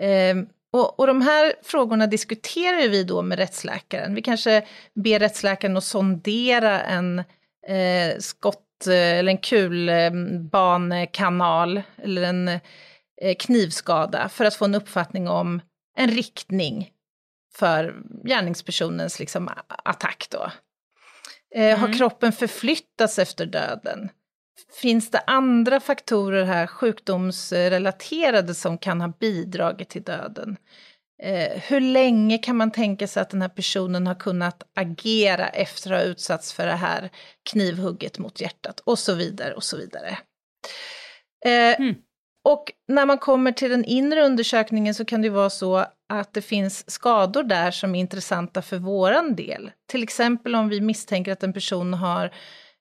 [0.01, 0.37] Eh,
[0.73, 4.15] och, och de här frågorna diskuterar vi då med rättsläkaren.
[4.15, 7.23] Vi kanske ber rättsläkaren att sondera en
[7.69, 12.61] eh, skott eh, eller en kulbanekanal eller en eh,
[13.39, 15.61] knivskada för att få en uppfattning om
[15.97, 16.91] en riktning
[17.55, 17.95] för
[18.25, 19.51] gärningspersonens liksom,
[19.85, 20.27] attack.
[20.31, 20.51] Då.
[21.55, 21.81] Eh, mm.
[21.81, 24.09] Har kroppen förflyttats efter döden?
[24.81, 30.57] Finns det andra faktorer här, sjukdomsrelaterade, som kan ha bidragit till döden?
[31.23, 35.93] Eh, hur länge kan man tänka sig att den här personen har kunnat agera efter
[35.93, 37.11] att ha utsatts för det här
[37.51, 38.81] knivhugget mot hjärtat?
[38.81, 40.19] Och så vidare och så vidare.
[41.45, 41.95] Eh, mm.
[42.45, 46.43] Och när man kommer till den inre undersökningen så kan det vara så att det
[46.43, 49.71] finns skador där som är intressanta för våran del.
[49.89, 52.25] Till exempel om vi misstänker att en person har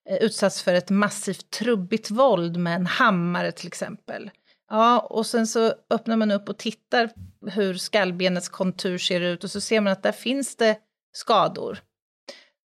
[0.09, 4.29] eh, utsatts för ett massivt trubbigt våld med en hammare till exempel.
[4.71, 7.09] Ja, och sen så öppnar man upp och tittar
[7.51, 10.77] hur skallbenets kontur ser ut och så ser man att där finns det
[11.13, 11.79] skador.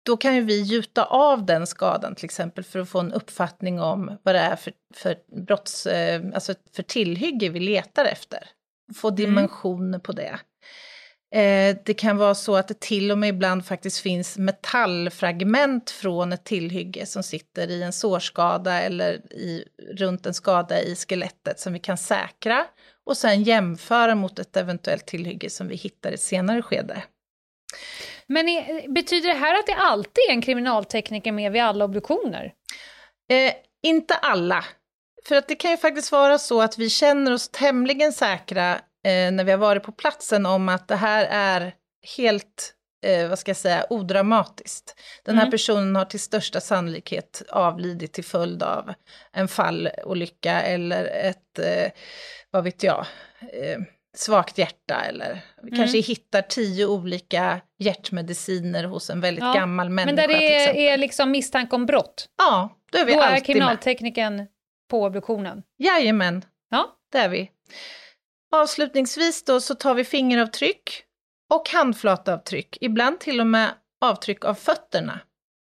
[0.04, 3.80] Då kan ju vi gjuta av den skadan till exempel för att få en uppfattning
[3.80, 8.48] om vad det är för, för brotts, eh, alltså för tillhygge vi letar efter.
[8.96, 9.16] Få mm.
[9.16, 10.00] dimensioner mm.
[10.00, 10.38] på det.
[11.34, 16.32] Eh, det kan vara så att det till och med ibland faktiskt finns metallfragment från
[16.32, 21.72] ett tillhygge som sitter i en sårskada eller i, runt en skada i skelettet som
[21.72, 22.66] vi kan säkra
[23.06, 27.02] och sen jämföra mot ett eventuellt tillhygge som vi hittar i ett senare skede.
[28.26, 32.52] Men är, betyder det här att det alltid är en kriminaltekniker med vid alla obduktioner?
[33.30, 34.64] Eh, inte alla.
[35.28, 39.32] För att det kan ju faktiskt vara så att vi känner oss tämligen säkra eh,
[39.32, 41.74] när vi har varit på platsen om att det här är
[42.16, 42.74] helt,
[43.06, 45.00] eh, vad ska jag säga, odramatiskt.
[45.24, 45.50] Den här mm.
[45.50, 48.92] personen har till största sannolikhet avlidit till följd av
[49.32, 51.92] en fallolycka eller ett, eh,
[52.50, 53.06] vad vet jag,
[53.40, 53.78] eh,
[54.16, 55.78] svagt hjärta eller vi mm.
[55.78, 60.06] kanske hittar tio olika hjärtmediciner hos en väldigt ja, gammal människa.
[60.06, 62.28] Men där det är, liksom misstanke om brott?
[62.38, 64.46] Ja, då är vi då alltid är kriminaltekniken
[64.90, 65.62] på obduktionen?
[65.78, 66.96] Jajamän, ja.
[67.12, 67.50] det är vi.
[68.54, 71.04] Avslutningsvis då så tar vi fingeravtryck
[71.54, 75.20] och handflataavtryck, ibland till och med avtryck av fötterna.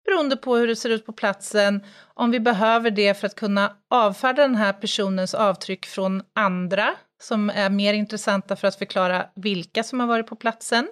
[0.04, 3.76] Beroende på hur det ser ut på platsen, om vi behöver det för att kunna
[3.90, 9.82] avfärda den här personens avtryck från andra som är mer intressanta för att förklara vilka
[9.82, 10.88] som har varit på platsen.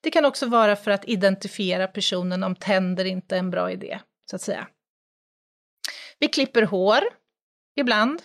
[0.00, 4.00] Det kan också vara för att identifiera personen om tänder inte är en bra idé,
[4.30, 4.68] så att säga.
[6.18, 7.00] Vi klipper hår
[7.76, 8.22] ibland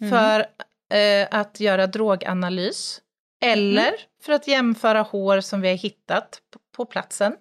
[0.00, 0.10] mm.
[0.10, 0.46] för
[0.90, 3.00] eh, att göra droganalys
[3.44, 4.00] eller mm.
[4.22, 6.40] för att jämföra hår som vi har hittat
[6.76, 7.36] på platsen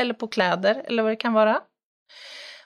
[0.00, 1.60] eller på kläder eller vad det kan vara.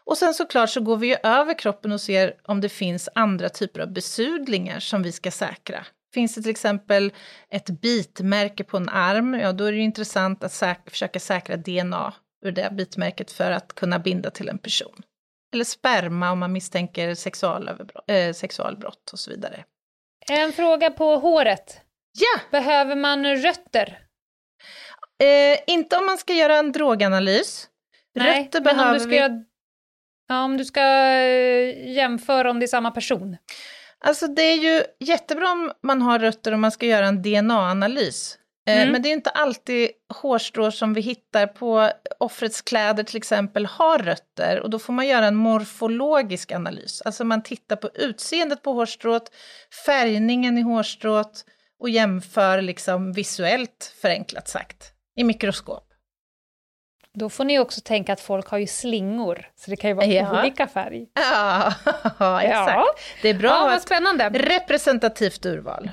[0.04, 3.48] Och sen såklart så går vi ju över kroppen och ser om det finns andra
[3.48, 5.86] typer av besudlingar som vi ska säkra.
[6.14, 7.12] Finns det till exempel
[7.48, 12.14] ett bitmärke på en arm, ja då är det intressant att säk försöka säkra DNA
[12.44, 15.02] ur det bitmärket för att kunna binda till en person.
[15.52, 19.64] Eller sperma om man misstänker sexualbrott, äh, sexualbrott och så vidare.
[20.30, 21.80] En fråga på håret.
[22.12, 22.40] Ja!
[22.50, 23.98] Behöver man rötter?
[25.22, 27.68] Eh, inte om man ska göra en droganalys.
[28.14, 29.16] Nej, rötter men behöver om du ska vi...
[29.16, 29.44] göra
[30.28, 33.36] Ja, om du ska eh, jämföra om det är samma person.
[34.04, 38.38] Alltså det är ju jättebra om man har rötter och man ska göra en DNA-analys.
[38.68, 38.92] Eh, mm.
[38.92, 39.90] Men det är inte alltid
[40.22, 45.06] hårstrå som vi hittar på offrets kläder till exempel har rötter och då får man
[45.06, 47.02] göra en morfologisk analys.
[47.02, 49.32] Alltså man tittar på utseendet på hårstrået,
[49.86, 51.44] färgningen i hårstrået
[51.80, 55.88] och jämför liksom visuellt förenklat sagt i mikroskop.
[57.14, 60.06] Då får ni också tänka att folk har ju slingor, så det kan ju vara
[60.06, 60.40] ja.
[60.40, 61.06] olika färg.
[62.18, 62.70] Ja, exakt.
[62.70, 62.94] Ja.
[63.22, 64.28] Det är bra ja, vad spännande.
[64.28, 65.90] representativt urval.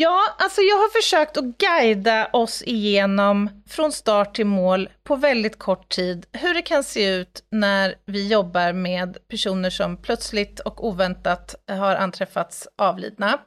[0.00, 5.58] Ja, alltså jag har försökt att guida oss igenom från start till mål på väldigt
[5.58, 10.86] kort tid hur det kan se ut när vi jobbar med personer som plötsligt och
[10.86, 13.40] oväntat har anträffats avlidna.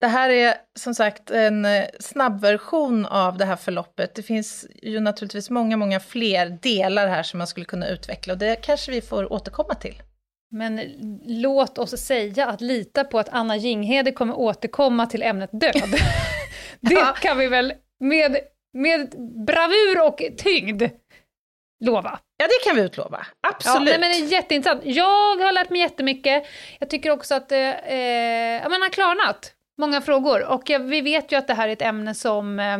[0.00, 4.14] Det här är som sagt en eh, snabbversion av det här förloppet.
[4.14, 8.38] Det finns ju naturligtvis många, många fler delar här som man skulle kunna utveckla och
[8.38, 10.02] det kanske vi får återkomma till.
[10.50, 10.80] Men
[11.24, 15.94] låt oss säga att lita på att Anna Jinghede kommer återkomma till ämnet död.
[16.80, 18.36] det kan vi väl med,
[18.72, 19.14] med
[19.46, 20.82] bravur och tyngd
[21.84, 22.18] lova.
[22.36, 23.26] Ja, det kan vi utlova.
[23.40, 23.88] Absolut.
[23.88, 24.82] Ja, nej, men det är jätteintressant.
[24.84, 26.46] Jag har lärt mig jättemycket.
[26.78, 30.44] Jag tycker också att eh, eh, ja, man har klarnat många frågor.
[30.44, 32.78] Och ja, vi vet ju att det här är ett ämne som eh,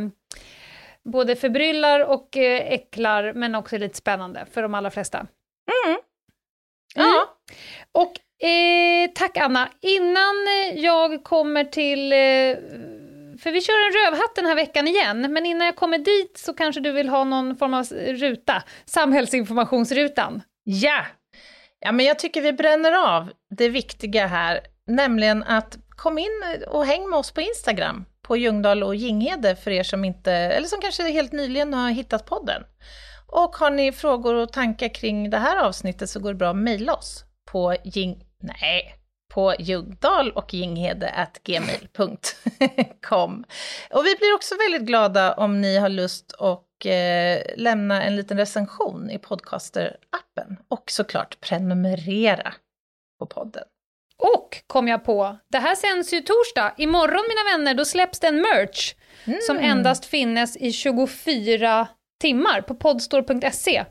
[1.05, 5.27] både förbryllar och eh, äcklar, men också är lite spännande för de allra flesta.
[5.87, 5.99] Mm.
[8.47, 12.19] Eh, tack Anna, innan eh, jag kommer till eh,
[13.39, 16.55] för vi kör en rövhatt den här veckan igen, men innan jag kommer dit så
[16.55, 20.43] kanske du vill ha någon form av ruta, samhällsinformationsrutan.
[20.65, 21.07] Ja.
[21.81, 26.87] ja, men jag tycker vi bränner av det viktiga här, nämligen att kom in och
[26.87, 30.81] häng med oss på Instagram, på Ljungdahl och Ginghede för er som inte, eller som
[30.81, 32.63] kanske helt nyligen har hittat podden.
[33.27, 36.57] Och har ni frågor och tankar kring det här avsnittet så går det bra att
[36.57, 38.26] mejla oss på jing...
[38.61, 38.95] Nej,
[39.29, 40.55] på Ljungdahl och
[41.45, 43.45] gmail.com.
[43.91, 48.39] Och vi blir också väldigt glada om ni har lust att eh, lämna en liten
[48.39, 52.55] recension i Podcaster-appen och såklart prenumerera
[53.19, 53.65] på podden.
[54.19, 56.75] Och kom jag på, det här sänds ju torsdag.
[56.77, 58.95] Imorgon mina vänner, då släpps det en merch
[59.25, 59.39] mm.
[59.43, 61.89] som endast finnes i 24
[62.21, 63.85] timmar på podstore.se.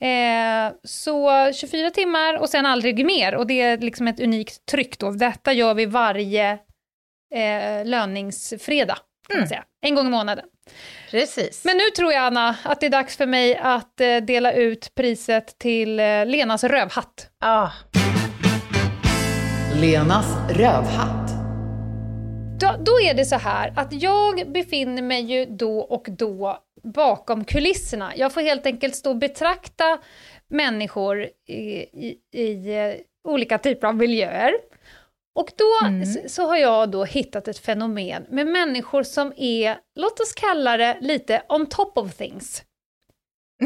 [0.00, 3.34] Eh, så 24 timmar och sen aldrig mer.
[3.34, 5.10] Och det är liksom ett unikt tryck då.
[5.10, 6.52] Detta gör vi varje
[7.34, 8.96] eh, löningsfredag,
[9.28, 9.40] kan mm.
[9.40, 9.64] man säga.
[9.80, 10.44] En gång i månaden.
[11.10, 11.64] Precis.
[11.64, 14.94] Men nu tror jag, Anna, att det är dags för mig att eh, dela ut
[14.94, 17.30] priset till eh, Lenas rövhatt.
[17.40, 17.70] Ah.
[19.80, 21.30] Lenas rövhatt.
[22.60, 26.58] Då, då, är det så här att jag befinner mig ju då och då
[26.92, 28.12] bakom kulisserna.
[28.16, 29.98] Jag får helt enkelt stå och betrakta
[30.48, 31.60] människor i,
[32.06, 32.94] i, i eh,
[33.28, 34.52] olika typer av miljöer.
[35.34, 36.06] Och då mm.
[36.06, 40.76] så, så har jag då hittat ett fenomen med människor som är, låt oss kalla
[40.76, 42.62] det lite on top of things.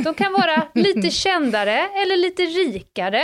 [0.05, 3.23] De kan vara lite kändare eller lite rikare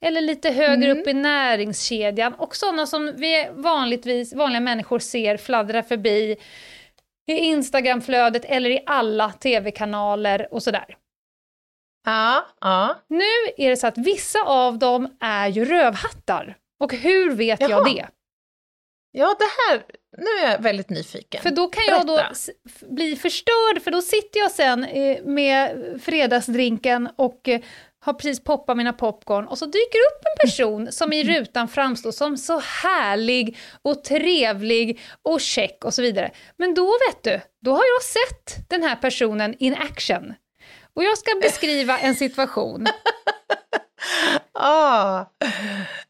[0.00, 0.98] eller lite högre mm.
[0.98, 6.36] upp i näringskedjan och sådana som vi vanligtvis, vanliga människor ser fladdra förbi
[7.28, 10.96] i Instagramflödet eller i alla tv-kanaler och sådär.
[12.06, 12.96] Ja, ja.
[13.08, 13.24] Nu
[13.56, 16.56] är det så att vissa av dem är ju rövhattar.
[16.80, 17.70] Och hur vet Jaha.
[17.70, 18.08] jag det?
[19.10, 19.82] Ja, det här,
[20.18, 21.42] nu är jag väldigt nyfiken.
[21.42, 22.12] För då kan Berätta.
[22.12, 22.36] jag
[22.86, 27.60] då bli förstörd, för då sitter jag sen eh, med fredagsdrinken och eh,
[28.08, 32.12] har precis poppat mina popcorn och så dyker upp en person som i rutan framstår
[32.12, 36.30] som så härlig och trevlig och check och så vidare.
[36.56, 40.34] Men då vet du, då har jag sett den här personen in action.
[40.94, 42.86] Och jag ska beskriva en situation.
[44.60, 45.24] Ah,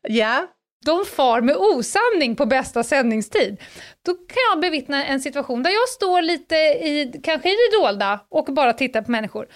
[0.08, 0.46] ja.
[0.84, 3.62] De far med osanning på bästa sändningstid.
[4.06, 8.20] Då kan jag bevittna en situation där jag står lite i, kanske i det dolda
[8.28, 9.48] och bara tittar på människor.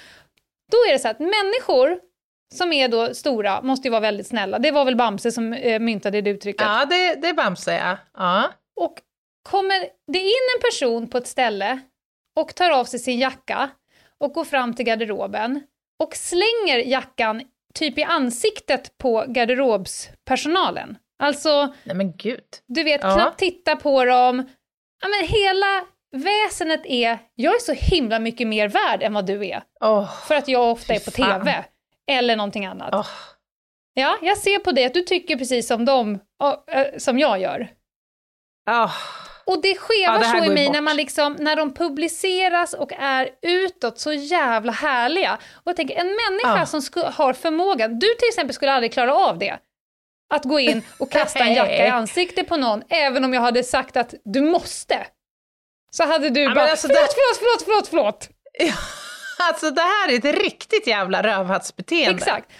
[0.70, 1.98] Då är det så att människor
[2.52, 4.58] som är då stora, måste ju vara väldigt snälla.
[4.58, 6.62] Det var väl Bamse som eh, myntade det uttrycket?
[6.62, 7.96] Ja, det, det är Bamse, ja.
[8.16, 8.52] ja.
[8.76, 8.94] Och
[9.42, 9.80] kommer
[10.12, 11.80] det in en person på ett ställe
[12.40, 13.70] och tar av sig sin jacka
[14.20, 15.62] och går fram till garderoben
[16.02, 17.42] och slänger jackan
[17.74, 20.98] typ i ansiktet på garderobspersonalen.
[21.22, 22.44] Alltså, Nej men gud.
[22.66, 23.14] du vet, ja.
[23.14, 24.48] knappt titta på dem.
[25.02, 29.46] Ja, men hela väsenet är, jag är så himla mycket mer värd än vad du
[29.46, 29.62] är.
[29.80, 31.64] Oh, för att jag ofta är på TV.
[32.10, 32.94] Eller någonting annat.
[32.94, 33.08] Oh.
[33.94, 36.18] Ja, jag ser på det att du tycker precis som dem,
[36.98, 37.68] som jag gör.
[38.70, 38.92] Oh.
[39.44, 43.28] Och det skevar ja, så i mig när, man liksom, när de publiceras och är
[43.42, 45.38] utåt så jävla härliga.
[45.54, 46.82] Och jag tänker, en människa som
[47.12, 49.58] har förmågan, du till exempel skulle aldrig klara av det.
[50.34, 53.64] Att gå in och kasta en jacka i ansiktet på någon, även om jag hade
[53.64, 55.06] sagt att du måste.
[55.90, 58.28] Så hade du ja, bara, alltså, förlåt, förlåt, förlåt, förlåt, förlåt.
[58.58, 58.74] Ja.
[59.48, 62.18] Alltså det här är ett riktigt jävla rövhattsbeteende.
[62.18, 62.52] Exakt.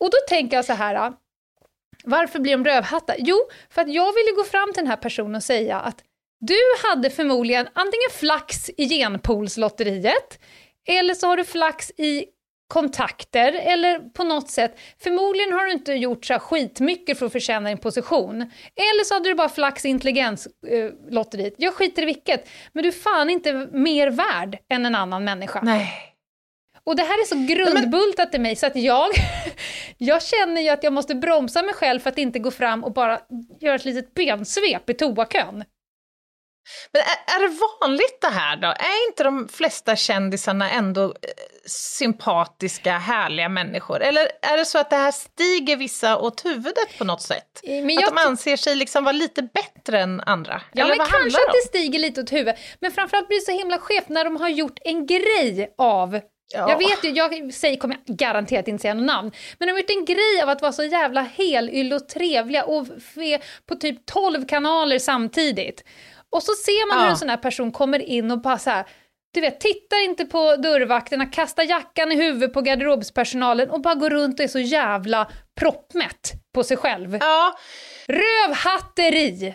[0.00, 1.12] Och då tänker jag så här,
[2.04, 3.16] varför blir de rövhattar?
[3.18, 3.38] Jo,
[3.70, 6.04] för att jag ville gå fram till den här personen och säga att
[6.40, 6.58] du
[6.88, 10.40] hade förmodligen antingen flax i genpoolslotteriet,
[10.88, 12.24] eller så har du flax i
[12.68, 14.78] kontakter eller på något sätt.
[15.02, 18.40] Förmodligen har du inte gjort så skitmycket för att förtjäna din position.
[18.76, 21.54] Eller så hade du bara flax intelligenslotteriet.
[21.56, 22.48] Jag skiter i vilket.
[22.72, 25.60] Men du är fan inte mer värd än en annan människa.
[25.62, 26.09] Nej.
[26.84, 29.10] Och det här är så grundbultat i mig så att jag,
[29.98, 32.92] jag känner ju att jag måste bromsa mig själv för att inte gå fram och
[32.92, 33.20] bara
[33.60, 35.64] göra ett litet bensvep i toakön.
[36.92, 38.68] Men är, är, det vanligt det här då?
[38.68, 41.10] Är inte de flesta kändisarna ändå eh,
[41.66, 44.00] sympatiska, härliga människor?
[44.02, 47.60] Eller är det så att det här stiger vissa åt huvudet på något sätt?
[47.64, 50.62] Men att de anser sig liksom vara lite bättre än andra?
[50.72, 52.60] Ja, Eller men kanske att det stiger lite åt huvudet.
[52.80, 56.20] Men framförallt blir det så himla skevt när de har gjort en grej av
[56.54, 56.70] Ja.
[56.70, 59.80] Jag vet ju, jag säger, kommer jag garanterat inte säga något namn, men de har
[59.80, 62.86] gjort en grej av att vara så jävla helylle och trevliga och
[63.66, 65.84] på typ 12 kanaler samtidigt.
[66.30, 67.10] Och så ser man hur Ja.
[67.10, 68.84] en sån här person kommer in och bara så här,
[69.34, 74.10] du vet, tittar inte på dörrvakterna, kastar jackan i huvudet på garderobspersonalen och bara går
[74.10, 75.30] runt och är så jävla
[75.60, 77.18] proppmätt på sig själv.
[77.20, 77.54] Ja,
[78.08, 79.54] Rövhatteri!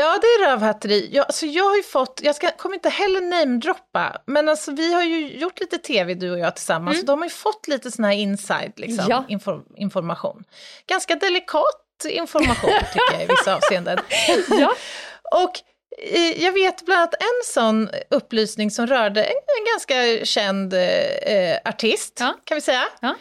[0.00, 1.08] Ja, det är rövhatteri.
[1.12, 4.94] Jag, alltså jag har ju fått, jag ska, kommer inte heller namedroppa, men alltså vi
[4.94, 7.90] har ju gjort lite tv du och jag tillsammans, och de har ju fått lite
[7.90, 9.24] sån här inside liksom, Ja.
[9.28, 10.44] inform, information.
[10.86, 11.64] Ganska delikat
[12.08, 13.98] information tycker jag i vissa avseenden.
[14.50, 14.74] Ja.
[15.44, 15.52] Och
[16.14, 21.56] eh, jag vet bland annat en sån upplysning som rörde en, en ganska känd eh,
[21.64, 22.34] artist, Ja.
[22.44, 23.14] kan vi säga, Ja.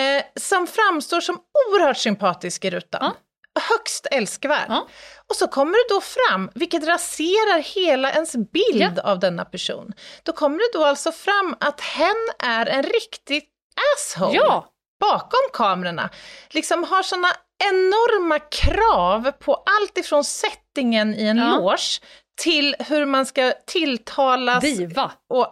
[0.00, 1.38] eh, som framstår som
[1.70, 3.12] oerhört sympatisk i rutan.
[3.54, 3.60] Ja.
[3.74, 4.66] Högst älskvärd.
[4.68, 4.86] Ja.
[5.30, 9.92] Och så kommer det då fram, vilket raserar hela ens bild av denna person.
[10.22, 13.44] Då kommer det då alltså fram att hen är en riktig
[13.96, 14.66] asshole Ja.
[15.00, 16.10] bakom kamerorna.
[16.50, 17.28] Liksom har såna
[17.64, 21.56] enorma krav på allt ifrån settingen i en Ja.
[21.56, 22.00] loge
[22.40, 24.60] till hur man ska tilltalas.
[24.60, 25.12] Diva.
[25.30, 25.46] Och,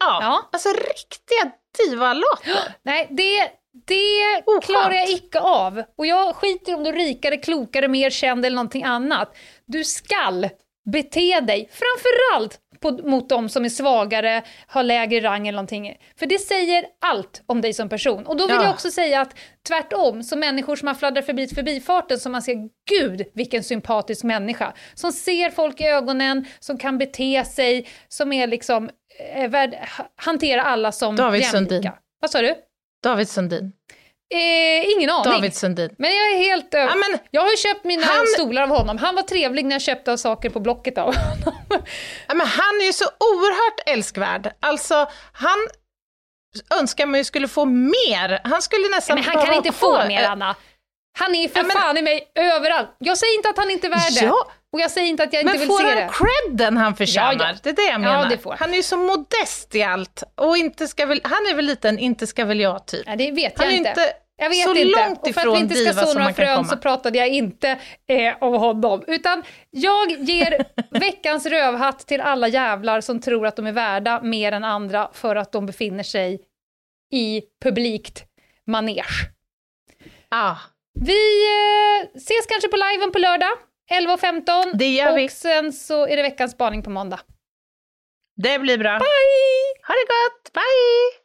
[0.00, 0.48] ja, Ja.
[0.52, 2.74] alltså riktiga divalater.
[2.82, 3.50] Nej, det,
[3.86, 4.64] det Oskönt.
[4.64, 5.82] klarar jag icke av.
[5.98, 9.36] Och jag skiter om du är rikare, klokare, mer känd eller någonting annat.
[9.66, 10.48] Du skall
[10.92, 15.96] bete dig, framförallt på, mot de som är svagare, har lägre rang eller någonting.
[16.18, 18.26] För det säger allt om dig som person.
[18.26, 18.62] Och då vill Ja.
[18.62, 19.34] jag också säga att
[19.68, 22.56] tvärtom, som människor som har fladdrat förbi förbifarten, som man ser,
[22.90, 24.72] gud vilken sympatisk människa.
[24.94, 28.90] Som ser folk i ögonen, som kan bete sig, som är liksom,
[29.34, 31.58] eh, värd, ha- hantera alla som David jämlika.
[31.74, 31.90] Sundin.
[32.20, 32.54] Vad sa du?
[33.04, 33.72] David Sundin.
[34.34, 35.32] Eh, ingen aning.
[35.32, 35.94] David Sundin.
[35.98, 36.86] Men jag är helt över...
[37.12, 38.98] Ja, jag har ju köpt mina han- stolar av honom.
[38.98, 41.54] Han var trevlig när jag köpte saker på Blocket av honom.
[42.28, 44.52] Ja, men han är ju så oerhört älskvärd.
[44.60, 45.58] Alltså, han
[46.80, 48.40] önskar man ju skulle få mer.
[48.44, 50.56] Han skulle nästan Men han kan inte få mer, Anna.
[51.18, 52.96] Han är för Ja, men- fan i mig överallt.
[52.98, 54.24] Jag säger inte att han inte är värd det.
[54.24, 54.50] Ja.
[54.74, 56.10] Och jag säger inte att jag inte Men vill får se han det.
[56.12, 57.32] credden han förtjänar?
[57.32, 57.54] Ja, ja.
[57.62, 58.28] Det är det jag Ja, menar.
[58.28, 58.58] det får han.
[58.60, 60.22] Han är ju så modest i allt.
[60.34, 63.06] Och inte ska väl, han är väl lite en inte ska väl jag typ.
[63.06, 63.88] Nej, det vet Han jag är inte.
[63.90, 64.84] inte Jag vet så inte.
[65.00, 67.68] långt och för att ifrån vi inte ska så några frön så pratade jag inte
[68.08, 69.04] eh, om honom.
[69.06, 70.64] Utan jag ger
[71.00, 75.36] veckans rövhatt till alla jävlar som tror att de är värda mer än andra för
[75.36, 76.40] att de befinner sig
[77.12, 78.24] i publikt
[78.66, 79.04] manege.
[80.28, 80.56] Ah,
[81.00, 81.42] Vi
[82.02, 83.50] eh, ses kanske på liven på lördag,
[83.90, 84.70] 11.15.
[84.74, 85.28] Det gör och vi.
[85.28, 87.20] sen så är det veckans spaning på måndag.
[88.36, 88.98] det blir bra.
[88.98, 89.86] Bye!
[89.86, 91.24] Ha det gott, bye!